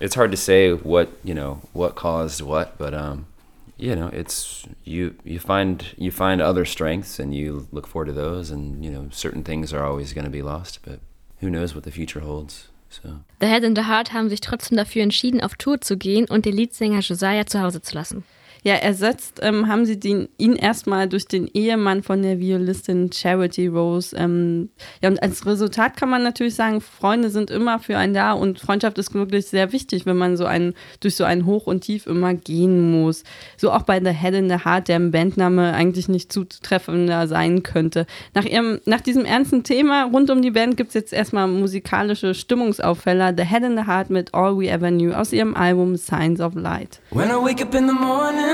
it's 0.00 0.14
hard 0.14 0.30
to 0.30 0.36
say 0.36 0.72
what 0.72 1.10
you 1.22 1.34
know 1.34 1.60
what 1.72 1.94
caused 1.94 2.40
what, 2.40 2.76
but 2.78 2.94
um, 2.94 3.26
you 3.76 3.94
know 3.94 4.08
it's 4.08 4.66
you 4.84 5.14
you 5.24 5.38
find 5.38 5.94
you 5.96 6.10
find 6.10 6.40
other 6.40 6.64
strengths 6.64 7.18
and 7.18 7.34
you 7.34 7.66
look 7.72 7.86
forward 7.86 8.06
to 8.06 8.12
those, 8.12 8.50
and 8.50 8.84
you 8.84 8.90
know 8.90 9.08
certain 9.10 9.42
things 9.42 9.72
are 9.72 9.84
always 9.84 10.12
going 10.12 10.24
to 10.24 10.30
be 10.30 10.42
lost, 10.42 10.80
but 10.84 11.00
who 11.40 11.50
knows 11.50 11.74
what 11.74 11.84
the 11.84 11.90
future 11.90 12.20
holds. 12.20 12.68
So. 12.90 13.20
The 13.40 13.48
Head 13.48 13.64
and 13.64 13.76
the 13.76 13.88
Heart 13.88 14.12
haben 14.12 14.28
sich 14.28 14.40
trotzdem 14.40 14.76
dafür 14.76 15.02
entschieden, 15.02 15.40
auf 15.40 15.56
Tour 15.56 15.80
zu 15.80 15.96
gehen 15.96 16.26
und 16.26 16.44
den 16.44 16.54
Leadsänger 16.54 17.00
Josiah 17.00 17.44
zu 17.44 17.60
Hause 17.60 17.82
zu 17.82 17.92
lassen. 17.96 18.22
Ja, 18.66 18.76
ersetzt 18.76 19.40
ähm, 19.42 19.68
haben 19.68 19.84
sie 19.84 20.00
den, 20.00 20.26
ihn 20.38 20.56
erstmal 20.56 21.06
durch 21.06 21.28
den 21.28 21.46
Ehemann 21.52 22.02
von 22.02 22.22
der 22.22 22.40
Violistin 22.40 23.12
Charity 23.12 23.66
Rose. 23.66 24.16
Ähm, 24.16 24.70
ja, 25.02 25.10
und 25.10 25.22
als 25.22 25.44
Resultat 25.44 25.98
kann 25.98 26.08
man 26.08 26.22
natürlich 26.22 26.54
sagen, 26.54 26.80
Freunde 26.80 27.28
sind 27.28 27.50
immer 27.50 27.78
für 27.78 27.98
einen 27.98 28.14
da 28.14 28.32
und 28.32 28.58
Freundschaft 28.58 28.96
ist 28.96 29.12
wirklich 29.12 29.48
sehr 29.48 29.72
wichtig, 29.72 30.06
wenn 30.06 30.16
man 30.16 30.38
so 30.38 30.46
einen, 30.46 30.72
durch 31.00 31.14
so 31.14 31.24
ein 31.24 31.44
Hoch 31.44 31.66
und 31.66 31.82
Tief 31.82 32.06
immer 32.06 32.32
gehen 32.32 32.90
muss. 32.90 33.22
So 33.58 33.70
auch 33.70 33.82
bei 33.82 34.00
The 34.02 34.12
Head 34.12 34.32
in 34.32 34.48
the 34.48 34.64
Heart, 34.64 34.88
der 34.88 34.96
im 34.96 35.10
Bandname 35.10 35.74
eigentlich 35.74 36.08
nicht 36.08 36.32
zutreffender 36.32 37.28
sein 37.28 37.62
könnte. 37.62 38.06
Nach, 38.32 38.46
ihrem, 38.46 38.80
nach 38.86 39.02
diesem 39.02 39.26
ernsten 39.26 39.62
Thema 39.62 40.04
rund 40.04 40.30
um 40.30 40.40
die 40.40 40.52
Band 40.52 40.78
gibt 40.78 40.88
es 40.88 40.94
jetzt 40.94 41.12
erstmal 41.12 41.48
musikalische 41.48 42.32
Stimmungsauffäller. 42.32 43.34
The 43.36 43.44
Head 43.44 43.62
in 43.62 43.76
the 43.76 43.86
Heart 43.86 44.08
mit 44.08 44.32
All 44.32 44.56
We 44.58 44.70
Ever 44.70 44.88
Knew 44.88 45.12
aus 45.12 45.34
ihrem 45.34 45.54
Album 45.54 45.96
Signs 45.96 46.40
of 46.40 46.54
Light. 46.54 47.00
When 47.10 47.28
I 47.28 47.34
wake 47.34 47.62
up 47.62 47.74
in 47.74 47.86
the 47.88 47.92
morning 47.94 48.53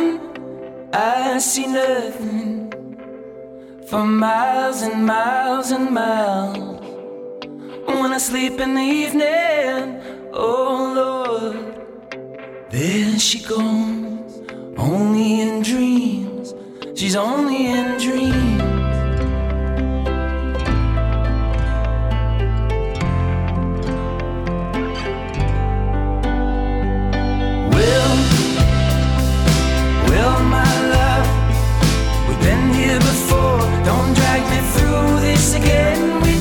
I 0.92 1.38
see 1.38 1.66
nothing 1.66 2.72
for 3.88 4.04
miles 4.04 4.82
and 4.82 5.04
miles 5.04 5.70
and 5.70 5.90
miles. 5.90 6.80
When 7.86 8.12
I 8.12 8.18
sleep 8.18 8.60
in 8.60 8.74
the 8.74 8.80
evening, 8.80 10.00
oh 10.32 10.92
Lord, 11.00 12.70
there 12.70 13.18
she 13.18 13.40
goes, 13.40 14.42
only 14.78 15.40
in 15.40 15.62
dreams. 15.62 16.54
She's 16.94 17.16
only 17.16 17.66
in 17.66 17.98
dreams. 17.98 18.59
drag 34.30 34.48
me 34.48 34.60
through 34.70 35.20
this 35.20 35.54
again. 35.54 36.39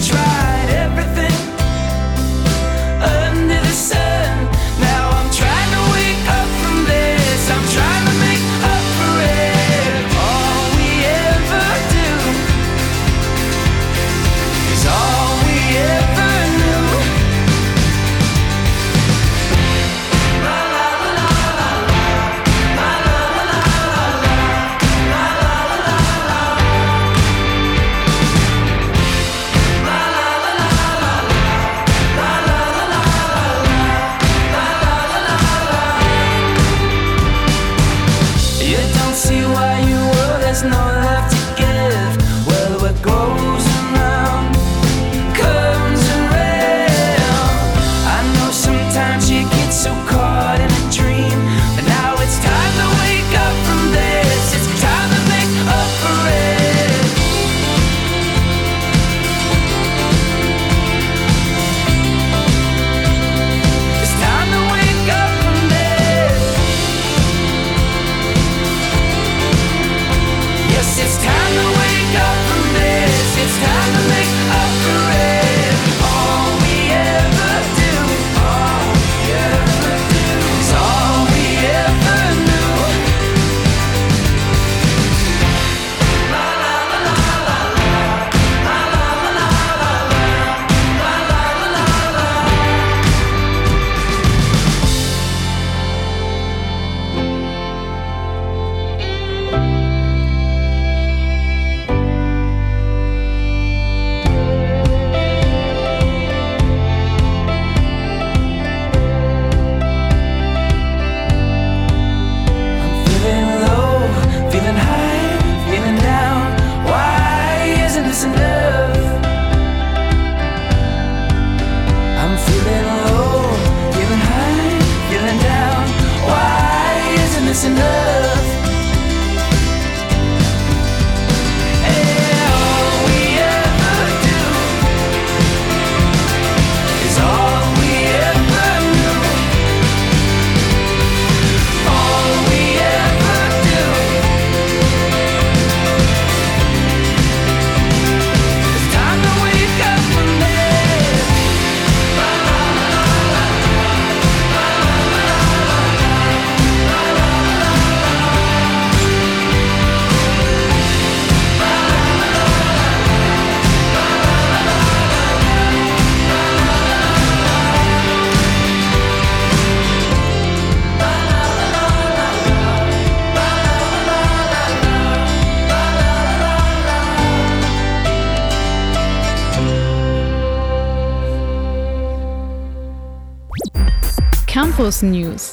Campus 184.89 185.03
News. 185.03 185.51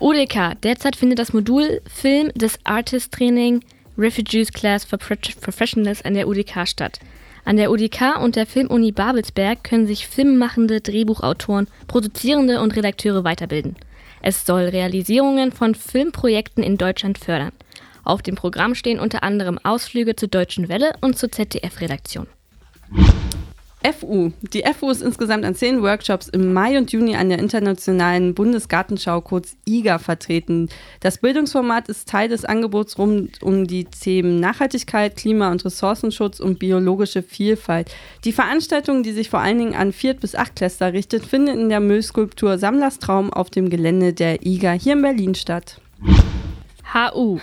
UDK. 0.00 0.54
Derzeit 0.62 0.96
findet 0.96 1.18
das 1.18 1.32
Modul 1.32 1.80
Film 1.86 2.30
des 2.34 2.58
Artist 2.64 3.10
Training 3.10 3.64
Refugees 3.96 4.52
Class 4.52 4.84
for 4.84 4.98
Pro- 4.98 5.14
Professionals 5.40 6.04
an 6.04 6.12
der 6.12 6.28
UDK 6.28 6.68
statt. 6.68 7.00
An 7.46 7.56
der 7.56 7.70
UDK 7.70 8.20
und 8.20 8.36
der 8.36 8.44
Filmuni 8.44 8.92
Babelsberg 8.92 9.64
können 9.64 9.86
sich 9.86 10.06
filmmachende 10.06 10.82
Drehbuchautoren, 10.82 11.68
Produzierende 11.86 12.60
und 12.60 12.76
Redakteure 12.76 13.24
weiterbilden. 13.24 13.76
Es 14.20 14.44
soll 14.44 14.64
Realisierungen 14.64 15.52
von 15.52 15.74
Filmprojekten 15.74 16.62
in 16.62 16.76
Deutschland 16.76 17.16
fördern. 17.16 17.52
Auf 18.02 18.20
dem 18.20 18.34
Programm 18.34 18.74
stehen 18.74 19.00
unter 19.00 19.22
anderem 19.22 19.58
Ausflüge 19.62 20.16
zur 20.16 20.28
Deutschen 20.28 20.68
Welle 20.68 20.92
und 21.00 21.16
zur 21.16 21.32
ZDF-Redaktion. 21.32 22.26
FU. 23.84 24.32
Die 24.52 24.64
FU 24.78 24.90
ist 24.90 25.02
insgesamt 25.02 25.44
an 25.44 25.54
zehn 25.54 25.82
Workshops 25.82 26.28
im 26.28 26.52
Mai 26.54 26.78
und 26.78 26.92
Juni 26.92 27.16
an 27.16 27.28
der 27.28 27.38
internationalen 27.38 28.34
Bundesgartenschau 28.34 29.20
kurz 29.20 29.56
IGA 29.66 29.98
vertreten. 29.98 30.70
Das 31.00 31.18
Bildungsformat 31.18 31.88
ist 31.88 32.08
Teil 32.08 32.28
des 32.28 32.44
Angebots 32.44 32.98
rund 32.98 33.42
um 33.42 33.66
die 33.66 33.84
Themen 33.84 34.40
Nachhaltigkeit, 34.40 35.16
Klima- 35.16 35.50
und 35.50 35.64
Ressourcenschutz 35.64 36.40
und 36.40 36.58
biologische 36.58 37.22
Vielfalt. 37.22 37.94
Die 38.24 38.32
Veranstaltung, 38.32 39.02
die 39.02 39.12
sich 39.12 39.28
vor 39.28 39.40
allen 39.40 39.58
Dingen 39.58 39.74
an 39.74 39.92
Viert- 39.92 40.20
bis 40.20 40.34
Achtklässler 40.34 40.92
richtet, 40.94 41.26
findet 41.26 41.56
in 41.56 41.68
der 41.68 41.80
Müllskulptur 41.80 42.58
Sammlers 42.58 42.98
Traum 42.98 43.32
auf 43.32 43.50
dem 43.50 43.68
Gelände 43.68 44.14
der 44.14 44.46
IGA 44.46 44.72
hier 44.72 44.94
in 44.94 45.02
Berlin 45.02 45.34
statt. 45.34 45.80
HU. 46.94 47.38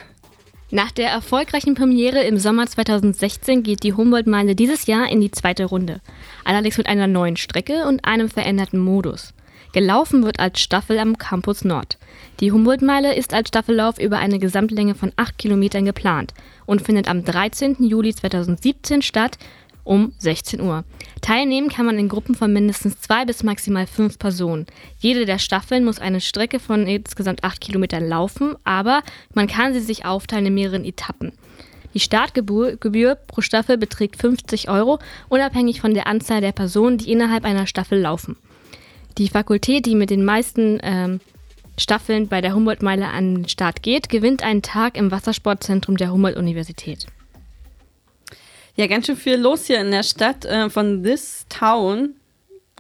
Nach 0.74 0.90
der 0.90 1.10
erfolgreichen 1.10 1.76
Premiere 1.76 2.24
im 2.24 2.38
Sommer 2.38 2.66
2016 2.66 3.62
geht 3.62 3.84
die 3.84 3.92
Humboldt-Meile 3.92 4.56
dieses 4.56 4.86
Jahr 4.86 5.12
in 5.12 5.20
die 5.20 5.30
zweite 5.30 5.66
Runde. 5.66 6.00
Allerdings 6.46 6.78
mit 6.78 6.88
einer 6.88 7.08
neuen 7.08 7.36
Strecke 7.36 7.86
und 7.90 8.06
einem 8.06 8.30
veränderten 8.30 8.80
Modus. 8.80 9.34
Gelaufen 9.74 10.24
wird 10.24 10.40
als 10.40 10.62
Staffel 10.62 10.98
am 10.98 11.18
Campus 11.18 11.66
Nord. 11.66 11.98
Die 12.40 12.54
Humboldt-Meile 12.54 13.16
ist 13.16 13.34
als 13.34 13.50
Staffellauf 13.50 14.00
über 14.00 14.20
eine 14.20 14.40
Gesamtlänge 14.40 14.96
von 14.96 15.12
8 15.18 15.38
Kilometern 15.38 15.84
geplant 15.84 16.34
und 16.66 16.82
findet 16.82 17.10
am 17.10 17.26
13. 17.26 17.76
Juli 17.80 18.16
2017 18.16 19.02
statt 19.02 19.38
um 19.84 20.14
16 20.18 20.62
Uhr. 20.62 20.84
Teilnehmen 21.22 21.70
kann 21.70 21.86
man 21.86 21.98
in 21.98 22.10
Gruppen 22.10 22.36
von 22.36 22.52
mindestens 22.52 23.00
zwei 23.00 23.26
bis 23.26 23.44
maximal 23.44 23.88
fünf 23.88 24.20
Personen. 24.20 24.66
Jede 25.00 25.26
der 25.26 25.40
Staffeln 25.40 25.86
muss 25.86 26.00
eine 26.00 26.22
Strecke 26.22 26.60
von 26.60 26.88
insgesamt 26.88 27.44
8 27.44 27.62
Kilometern 27.62 28.08
laufen, 28.08 28.56
aber 28.64 29.02
man 29.34 29.48
kann 29.48 29.74
sie 29.74 29.80
sich 29.80 30.06
aufteilen 30.06 30.48
in 30.48 30.54
mehreren 30.54 30.86
Etappen. 30.86 31.32
Die 31.94 32.00
Startgebühr 32.00 32.78
Gebühr 32.78 33.16
pro 33.16 33.42
Staffel 33.42 33.78
beträgt 33.78 34.16
50 34.16 34.70
Euro, 34.70 35.00
unabhängig 35.30 35.82
von 35.82 35.94
der 35.94 36.08
Anzahl 36.08 36.42
der 36.42 36.54
Personen, 36.54 36.98
die 36.98 37.12
innerhalb 37.12 37.44
einer 37.44 37.68
Staffel 37.68 38.00
laufen. 38.00 38.38
Die 39.18 39.28
Fakultät, 39.28 39.86
die 39.86 39.96
mit 39.96 40.10
den 40.10 40.24
meisten 40.24 40.80
ähm, 40.84 41.20
Staffeln 41.78 42.28
bei 42.28 42.42
der 42.42 42.56
Humboldt-Meile 42.56 43.08
an 43.08 43.36
den 43.36 43.50
Start 43.50 43.82
geht, 43.84 44.10
gewinnt 44.10 44.44
einen 44.44 44.62
Tag 44.62 44.96
im 44.98 45.12
Wassersportzentrum 45.12 45.98
der 45.98 46.12
Humboldt-Universität. 46.12 47.08
Ja, 48.82 48.88
ganz 48.88 49.06
schön 49.06 49.16
viel 49.16 49.36
los 49.36 49.68
hier 49.68 49.80
in 49.80 49.92
der 49.92 50.02
Stadt 50.02 50.44
äh, 50.44 50.68
von 50.68 51.04
This 51.04 51.46
Town. 51.50 52.16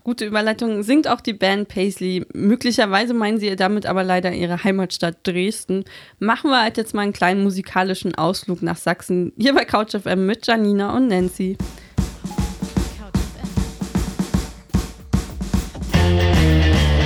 Gute 0.04 0.26
Überleitung. 0.26 0.82
Singt 0.82 1.08
auch 1.08 1.22
die 1.22 1.34
Band 1.34 1.68
Paisley. 1.68 2.26
Möglicherweise 2.34 3.14
meinen 3.14 3.38
sie 3.38 3.56
damit 3.56 3.86
aber 3.86 4.04
leider 4.04 4.32
ihre 4.32 4.64
Heimatstadt 4.64 5.18
Dresden. 5.22 5.86
Machen 6.18 6.50
wir 6.50 6.60
halt 6.60 6.78
jetzt 6.78 6.96
mal 6.96 7.04
einen 7.04 7.14
kleinen 7.14 7.44
musikalischen 7.44 8.16
Ausflug 8.16 8.64
nach 8.64 8.78
Sachsen. 8.78 9.32
Hier 9.38 9.54
bei 9.54 9.64
Couch 9.64 9.92
FM 9.92 10.26
mit 10.26 10.48
Janina 10.48 10.92
und 10.98 11.08
Nancy. 11.08 11.56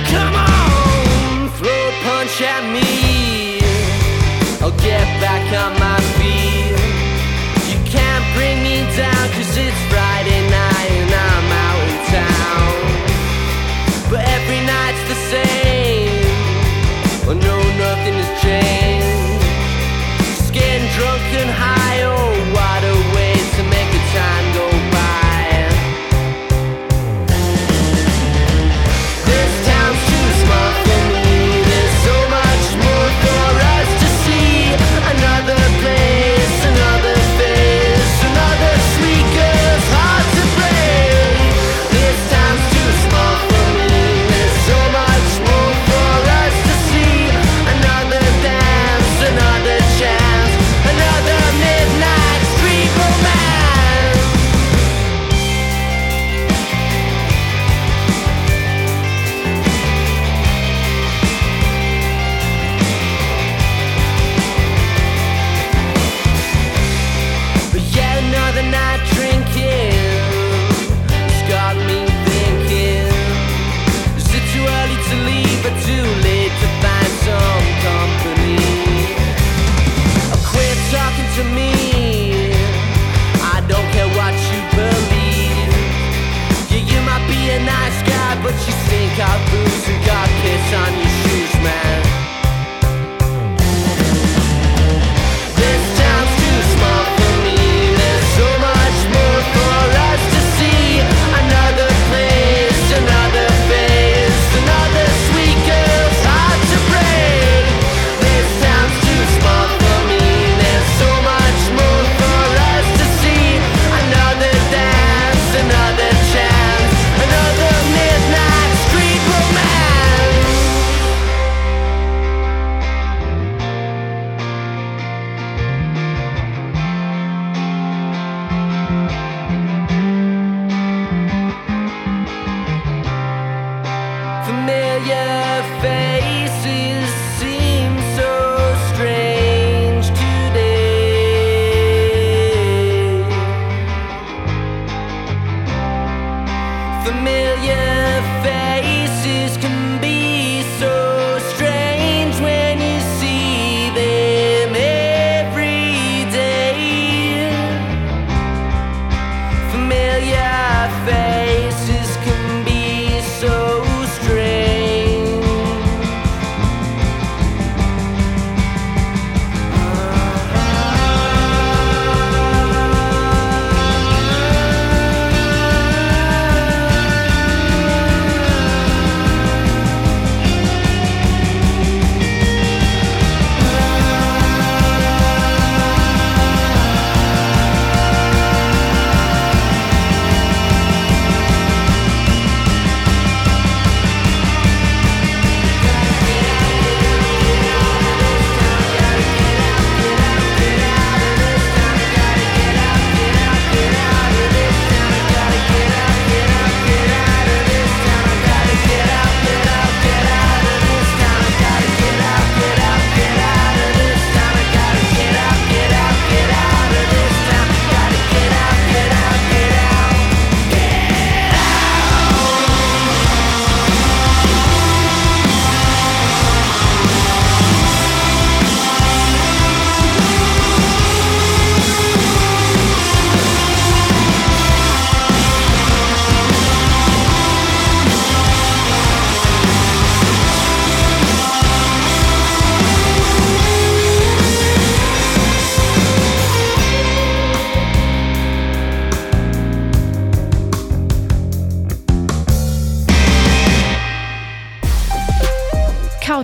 Come 0.08 0.36
on, 0.38 1.50
throw 1.58 1.92
punch 2.02 2.40
at 2.40 2.64
me. 2.72 3.58
I'll 4.62 4.70
get 4.80 5.06
back 5.20 5.52
on 5.52 5.78
my 5.78 6.05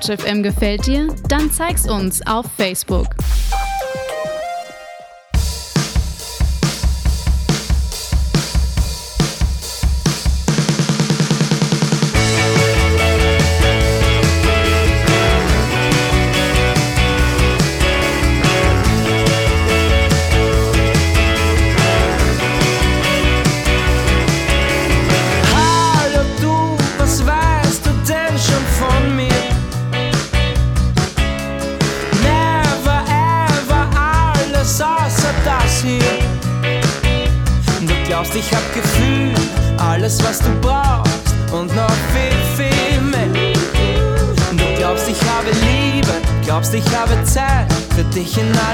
CouchFM 0.02 0.42
gefällt 0.42 0.86
dir? 0.86 1.14
Dann 1.28 1.50
zeig's 1.52 1.88
uns 1.88 2.26
auf 2.26 2.46
Facebook. 2.56 3.06
thinking 48.34 48.56
I 48.56 48.71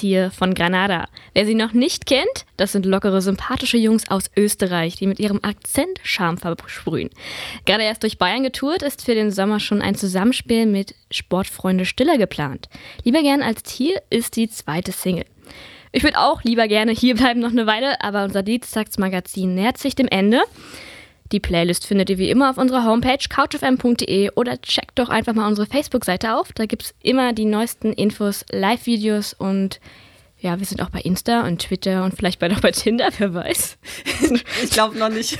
hier 0.00 0.30
von 0.30 0.54
Granada. 0.54 1.08
Wer 1.34 1.46
sie 1.46 1.54
noch 1.54 1.72
nicht 1.72 2.06
kennt, 2.06 2.46
das 2.56 2.72
sind 2.72 2.86
lockere, 2.86 3.22
sympathische 3.22 3.76
Jungs 3.76 4.10
aus 4.10 4.30
Österreich, 4.36 4.96
die 4.96 5.06
mit 5.06 5.20
ihrem 5.20 5.40
Akzent 5.42 6.00
Charme 6.02 6.38
versprühen. 6.38 7.10
Gerade 7.66 7.84
erst 7.84 8.02
durch 8.02 8.18
Bayern 8.18 8.42
getourt, 8.42 8.82
ist 8.82 9.04
für 9.04 9.14
den 9.14 9.30
Sommer 9.30 9.60
schon 9.60 9.82
ein 9.82 9.94
Zusammenspiel 9.94 10.66
mit 10.66 10.94
Sportfreunde 11.10 11.84
Stiller 11.84 12.18
geplant. 12.18 12.68
Lieber 13.04 13.22
gern 13.22 13.42
als 13.42 13.70
hier 13.70 14.02
ist 14.10 14.36
die 14.36 14.50
zweite 14.50 14.90
Single. 14.90 15.26
Ich 15.92 16.02
würde 16.02 16.18
auch 16.18 16.42
lieber 16.44 16.68
gerne 16.68 16.92
hier 16.92 17.16
bleiben 17.16 17.40
noch 17.40 17.50
eine 17.50 17.66
Weile, 17.66 18.00
aber 18.00 18.24
unser 18.24 18.42
Dienstagsmagazin 18.42 19.54
nähert 19.54 19.78
sich 19.78 19.94
dem 19.94 20.08
Ende. 20.08 20.42
Die 21.32 21.40
Playlist 21.40 21.86
findet 21.86 22.10
ihr 22.10 22.18
wie 22.18 22.30
immer 22.30 22.50
auf 22.50 22.58
unserer 22.58 22.84
Homepage 22.84 23.28
couchfm.de 23.28 24.30
oder 24.34 24.60
checkt 24.60 24.98
doch 24.98 25.08
einfach 25.08 25.32
mal 25.32 25.46
unsere 25.46 25.66
Facebook-Seite 25.66 26.34
auf. 26.34 26.52
Da 26.52 26.66
gibt 26.66 26.82
es 26.82 26.94
immer 27.02 27.32
die 27.32 27.44
neuesten 27.44 27.92
Infos, 27.92 28.44
Live-Videos 28.50 29.34
und 29.34 29.80
ja, 30.40 30.58
wir 30.58 30.64
sind 30.64 30.80
auch 30.80 30.88
bei 30.88 31.00
Insta 31.00 31.46
und 31.46 31.60
Twitter 31.60 32.02
und 32.02 32.14
vielleicht 32.14 32.40
bald 32.40 32.54
auch 32.54 32.60
bei 32.60 32.70
Tinder, 32.70 33.10
wer 33.18 33.34
weiß. 33.34 33.76
Ich 34.64 34.70
glaube 34.70 34.98
noch 34.98 35.10
nicht. 35.10 35.38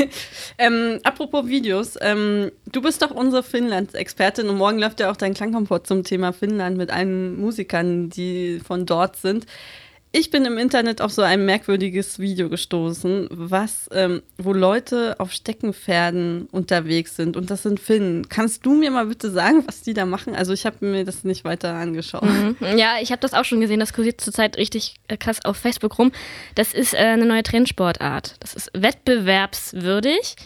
ähm, 0.58 1.00
apropos 1.02 1.48
Videos, 1.48 1.98
ähm, 2.00 2.52
du 2.70 2.80
bist 2.80 3.02
doch 3.02 3.10
unsere 3.10 3.42
Finnlands-Expertin 3.42 4.48
und 4.48 4.56
morgen 4.56 4.78
läuft 4.78 5.00
ja 5.00 5.10
auch 5.10 5.16
dein 5.16 5.34
Klangkompott 5.34 5.86
zum 5.86 6.04
Thema 6.04 6.32
Finnland 6.32 6.76
mit 6.76 6.90
allen 6.90 7.40
Musikern, 7.40 8.08
die 8.08 8.60
von 8.64 8.86
dort 8.86 9.16
sind. 9.16 9.46
Ich 10.18 10.30
bin 10.30 10.46
im 10.46 10.56
Internet 10.56 11.02
auf 11.02 11.12
so 11.12 11.20
ein 11.20 11.44
merkwürdiges 11.44 12.18
Video 12.18 12.48
gestoßen, 12.48 13.28
was, 13.30 13.86
ähm, 13.92 14.22
wo 14.38 14.54
Leute 14.54 15.16
auf 15.18 15.30
Steckenpferden 15.30 16.48
unterwegs 16.50 17.16
sind 17.16 17.36
und 17.36 17.50
das 17.50 17.64
sind 17.64 17.78
Finnen. 17.78 18.26
Kannst 18.30 18.64
du 18.64 18.72
mir 18.72 18.90
mal 18.90 19.04
bitte 19.04 19.30
sagen, 19.30 19.62
was 19.66 19.82
die 19.82 19.92
da 19.92 20.06
machen? 20.06 20.34
Also 20.34 20.54
ich 20.54 20.64
habe 20.64 20.86
mir 20.86 21.04
das 21.04 21.24
nicht 21.24 21.44
weiter 21.44 21.74
angeschaut. 21.74 22.22
Mhm. 22.22 22.56
Ja, 22.78 22.94
ich 23.02 23.12
habe 23.12 23.20
das 23.20 23.34
auch 23.34 23.44
schon 23.44 23.60
gesehen. 23.60 23.78
Das 23.78 23.92
kursiert 23.92 24.22
zurzeit 24.22 24.56
richtig 24.56 24.94
äh, 25.08 25.18
krass 25.18 25.44
auf 25.44 25.58
Facebook 25.58 25.98
rum. 25.98 26.12
Das 26.54 26.72
ist 26.72 26.94
äh, 26.94 26.96
eine 26.96 27.26
neue 27.26 27.42
Trendsportart. 27.42 28.36
Das 28.40 28.54
ist 28.54 28.70
wettbewerbswürdig. 28.72 30.36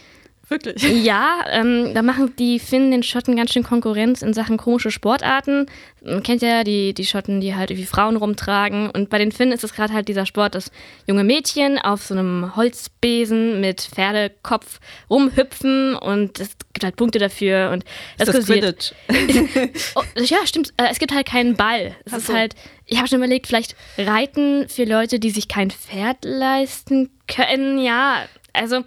Wirklich. 0.51 0.83
Ja, 1.05 1.45
ähm, 1.51 1.95
da 1.95 2.03
machen 2.03 2.35
die 2.39 2.59
Finnen 2.59 2.91
den 2.91 3.03
Schotten 3.03 3.37
ganz 3.37 3.53
schön 3.53 3.63
Konkurrenz 3.63 4.23
in 4.23 4.35
Sachen 4.35 4.57
komische 4.59 4.91
Sportarten. 4.91 5.67
Man 6.05 6.23
kennt 6.23 6.43
ja 6.43 6.65
die, 6.65 6.93
die 6.95 7.07
Schotten, 7.07 7.41
die 7.41 7.55
halt 7.55 7.71
irgendwie 7.71 7.87
Frauen 7.87 8.17
rumtragen. 8.17 8.91
Und 8.91 9.09
bei 9.11 9.19
den 9.19 9.33
Finnen 9.33 9.53
ist 9.53 9.65
es 9.65 9.73
gerade 9.75 9.93
halt 9.93 10.09
dieser 10.09 10.27
Sport, 10.27 10.55
dass 10.55 10.71
junge 11.07 11.25
Mädchen 11.25 11.79
auf 11.79 12.03
so 12.05 12.15
einem 12.15 12.55
Holzbesen 12.57 13.61
mit 13.61 13.81
Pferdekopf 13.81 14.81
rumhüpfen 15.09 15.95
und 15.95 16.39
es 16.41 16.51
gibt 16.73 16.85
halt 16.85 16.97
Punkte 16.97 17.19
dafür. 17.19 17.71
Und 17.73 17.85
Ist 18.19 18.29
das 18.29 18.35
kursiert- 18.37 18.95
oh, 19.95 20.03
ja, 20.17 20.39
stimmt. 20.47 20.73
Äh, 20.77 20.89
Es 20.91 20.99
gibt 20.99 21.13
halt 21.15 21.27
keinen 21.27 21.57
Ball. 21.57 21.95
Es 22.05 22.13
Ach 22.13 22.19
ist 22.19 22.27
so. 22.29 22.35
halt, 22.35 22.55
ich 22.87 22.99
habe 22.99 23.09
schon 23.09 23.19
überlegt, 23.19 23.47
vielleicht 23.47 23.77
Reiten 23.99 24.69
für 24.69 24.85
Leute, 24.85 25.19
die 25.21 25.31
sich 25.31 25.49
kein 25.49 25.71
Pferd 25.71 26.19
leisten 26.25 27.11
können. 27.29 27.79
Ja, 27.79 28.25
also 28.53 28.83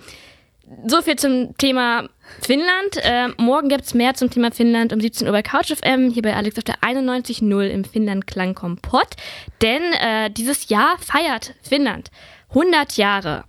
so 0.88 1.02
viel 1.02 1.16
zum 1.16 1.56
Thema 1.58 2.10
Finnland. 2.42 2.98
Äh, 2.98 3.30
morgen 3.38 3.70
gibt 3.70 3.84
es 3.84 3.94
mehr 3.94 4.14
zum 4.14 4.30
Thema 4.30 4.52
Finnland 4.52 4.94
um 4.94 5.02
17 5.02 5.28
Uhr 5.28 5.34
bei 5.34 5.42
CouchFM, 5.42 6.10
hier 6.12 6.22
bei 6.22 6.36
Alex 6.36 6.58
auf 6.58 6.64
der 6.64 6.80
91.0 6.82 7.68
im 7.68 7.84
Finnland 7.84 8.28
Klang 8.28 8.56
Kompott. 8.56 9.16
Denn 9.62 9.82
äh, 9.94 10.30
dieses 10.32 10.70
Jahr 10.70 10.98
feiert 11.00 11.54
Finnland 11.62 12.12
100 12.50 12.98
Jahre. 12.98 13.44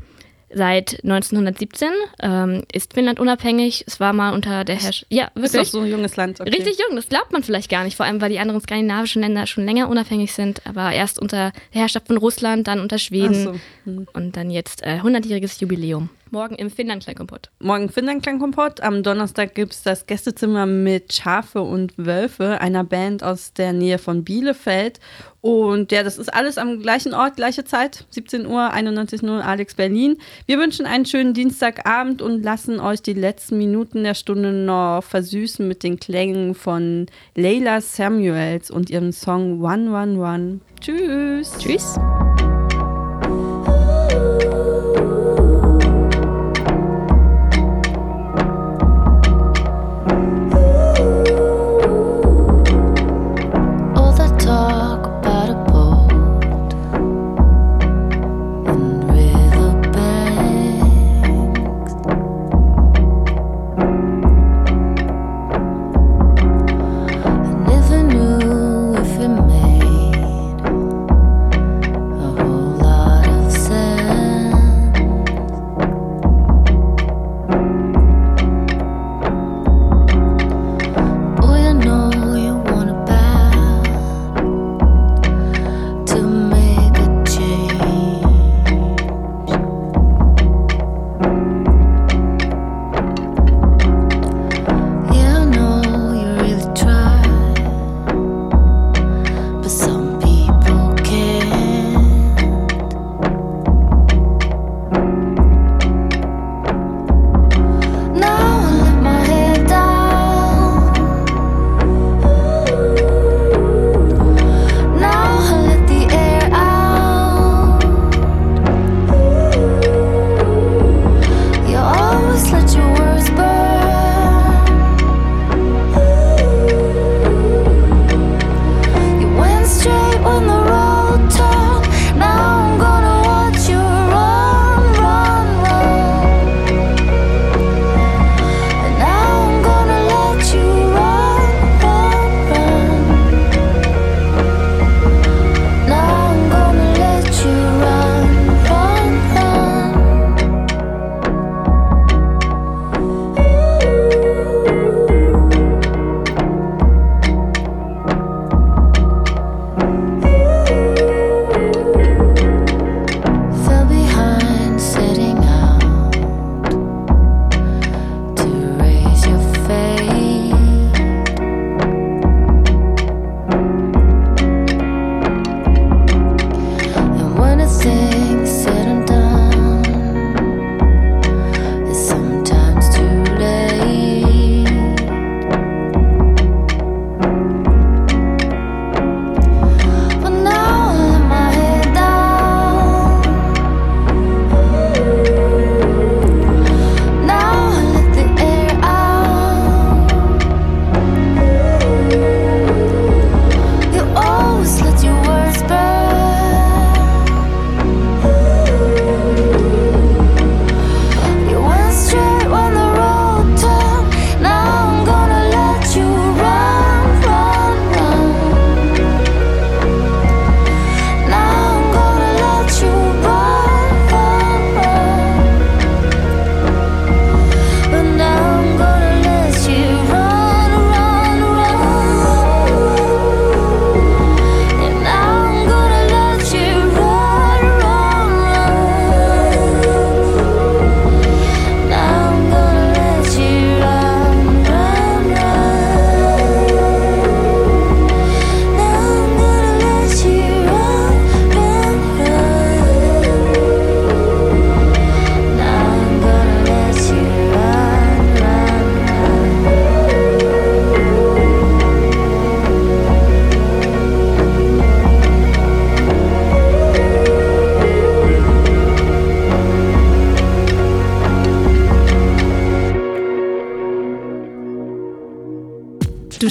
Seit 0.56 1.02
1917 1.02 1.88
ähm, 2.22 2.62
ist 2.72 2.94
Finnland 2.94 3.18
unabhängig. 3.18 3.84
Es 3.88 3.98
war 3.98 4.12
mal 4.12 4.32
unter 4.32 4.64
der 4.64 4.76
Herrschaft. 4.76 5.06
Ja, 5.08 5.30
wirklich. 5.34 5.62
Ist 5.62 5.74
doch 5.74 5.80
so 5.80 5.80
ein 5.80 5.90
junges 5.90 6.14
Land. 6.14 6.40
Okay. 6.40 6.50
Richtig 6.50 6.78
jung, 6.78 6.94
das 6.94 7.08
glaubt 7.08 7.32
man 7.32 7.42
vielleicht 7.42 7.68
gar 7.68 7.82
nicht, 7.82 7.96
vor 7.96 8.06
allem 8.06 8.20
weil 8.20 8.30
die 8.30 8.38
anderen 8.38 8.60
skandinavischen 8.60 9.22
Länder 9.22 9.48
schon 9.48 9.64
länger 9.64 9.88
unabhängig 9.88 10.32
sind, 10.32 10.64
aber 10.64 10.92
erst 10.92 11.18
unter 11.18 11.50
der 11.50 11.52
Herrschaft 11.80 12.06
von 12.06 12.18
Russland, 12.18 12.68
dann 12.68 12.78
unter 12.78 12.98
Schweden 12.98 13.34
so. 13.34 13.54
Hm. 13.84 14.06
und 14.12 14.36
dann 14.36 14.50
jetzt 14.50 14.84
äh, 14.84 15.00
100-jähriges 15.02 15.60
Jubiläum. 15.60 16.08
Morgen 16.34 16.56
im 16.56 16.68
Finnland 16.68 17.04
Kleinkompott. 17.04 17.50
Morgen 17.60 17.88
Finnland 17.88 18.24
Klangkompott. 18.24 18.80
Am 18.80 19.04
Donnerstag 19.04 19.54
gibt 19.54 19.72
es 19.72 19.84
das 19.84 20.06
Gästezimmer 20.06 20.66
mit 20.66 21.12
Schafe 21.12 21.62
und 21.62 21.94
Wölfe, 21.96 22.60
einer 22.60 22.82
Band 22.82 23.22
aus 23.22 23.52
der 23.52 23.72
Nähe 23.72 23.98
von 23.98 24.24
Bielefeld. 24.24 24.98
Und 25.40 25.92
ja, 25.92 26.02
das 26.02 26.18
ist 26.18 26.34
alles 26.34 26.58
am 26.58 26.80
gleichen 26.80 27.14
Ort, 27.14 27.36
gleiche 27.36 27.64
Zeit, 27.64 28.04
17 28.10 28.46
Uhr, 28.46 28.74
91.0 28.74 29.40
Alex 29.42 29.76
Berlin. 29.76 30.16
Wir 30.46 30.58
wünschen 30.58 30.86
einen 30.86 31.06
schönen 31.06 31.34
Dienstagabend 31.34 32.20
und 32.20 32.42
lassen 32.42 32.80
euch 32.80 33.00
die 33.00 33.12
letzten 33.12 33.56
Minuten 33.56 34.02
der 34.02 34.14
Stunde 34.14 34.52
noch 34.52 35.04
versüßen 35.04 35.68
mit 35.68 35.84
den 35.84 36.00
Klängen 36.00 36.56
von 36.56 37.06
Leila 37.36 37.80
Samuels 37.80 38.72
und 38.72 38.90
ihrem 38.90 39.12
Song 39.12 39.62
One 39.62 39.92
One 39.92 40.18
One. 40.18 40.60
Tschüss. 40.80 41.54
Tschüss. 41.60 41.94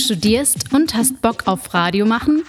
Studierst 0.03 0.73
und 0.73 0.93
hast 0.93 1.21
Bock 1.21 1.43
auf 1.45 1.73
Radio 1.73 2.05
machen? 2.05 2.43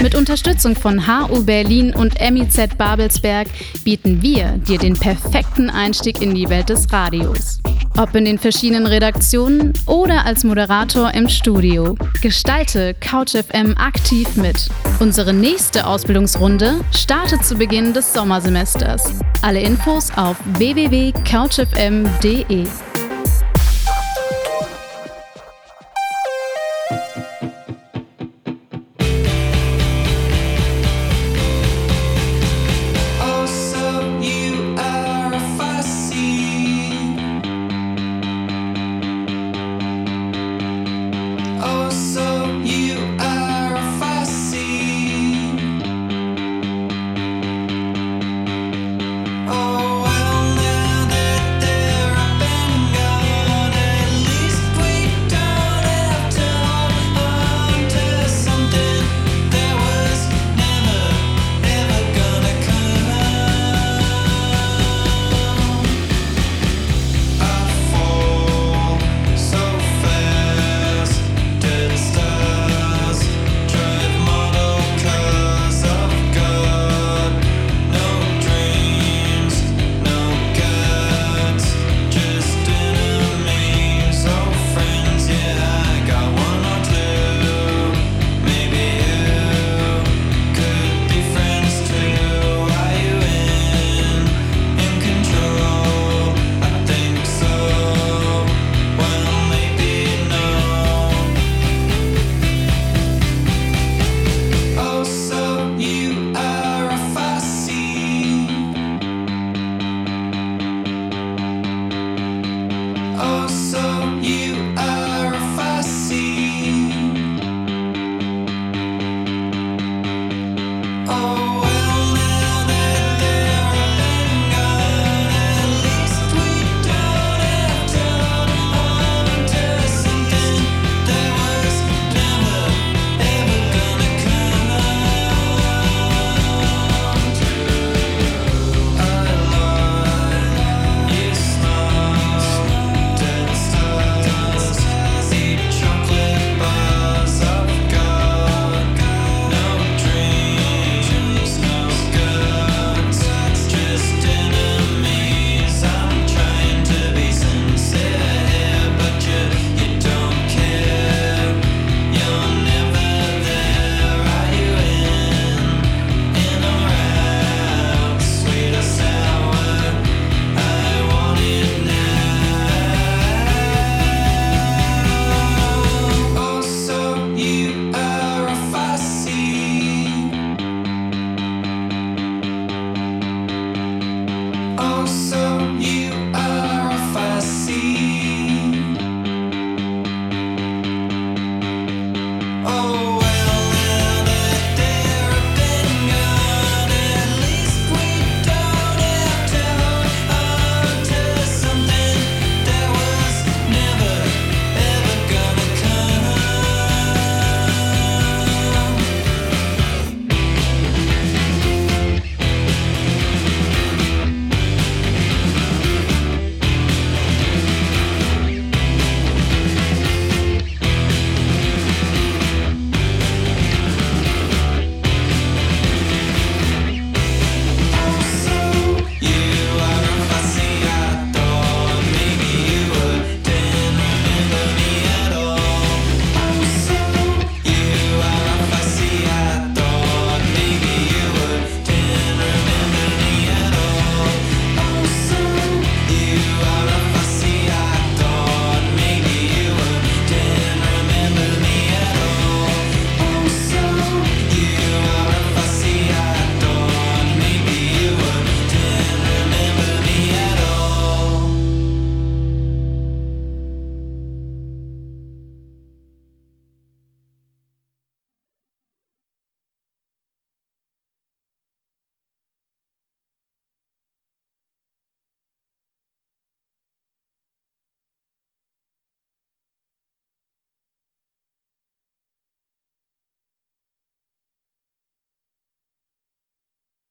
Mit 0.00 0.14
Unterstützung 0.14 0.76
von 0.76 1.08
HU 1.08 1.42
Berlin 1.42 1.92
und 1.92 2.14
MIZ 2.20 2.76
Babelsberg 2.76 3.48
bieten 3.82 4.22
wir 4.22 4.52
dir 4.58 4.78
den 4.78 4.94
perfekten 4.94 5.70
Einstieg 5.70 6.22
in 6.22 6.36
die 6.36 6.48
Welt 6.48 6.68
des 6.68 6.92
Radios. 6.92 7.58
Ob 7.96 8.14
in 8.14 8.24
den 8.24 8.38
verschiedenen 8.38 8.86
Redaktionen 8.86 9.72
oder 9.86 10.24
als 10.24 10.44
Moderator 10.44 11.12
im 11.14 11.28
Studio. 11.28 11.96
Gestalte 12.22 12.94
CouchFM 12.94 13.74
aktiv 13.76 14.36
mit. 14.36 14.68
Unsere 15.00 15.32
nächste 15.32 15.84
Ausbildungsrunde 15.84 16.76
startet 16.92 17.44
zu 17.44 17.56
Beginn 17.56 17.92
des 17.92 18.14
Sommersemesters. 18.14 19.14
Alle 19.42 19.62
Infos 19.62 20.12
auf 20.16 20.36
www.couchfm.de. 20.58 22.66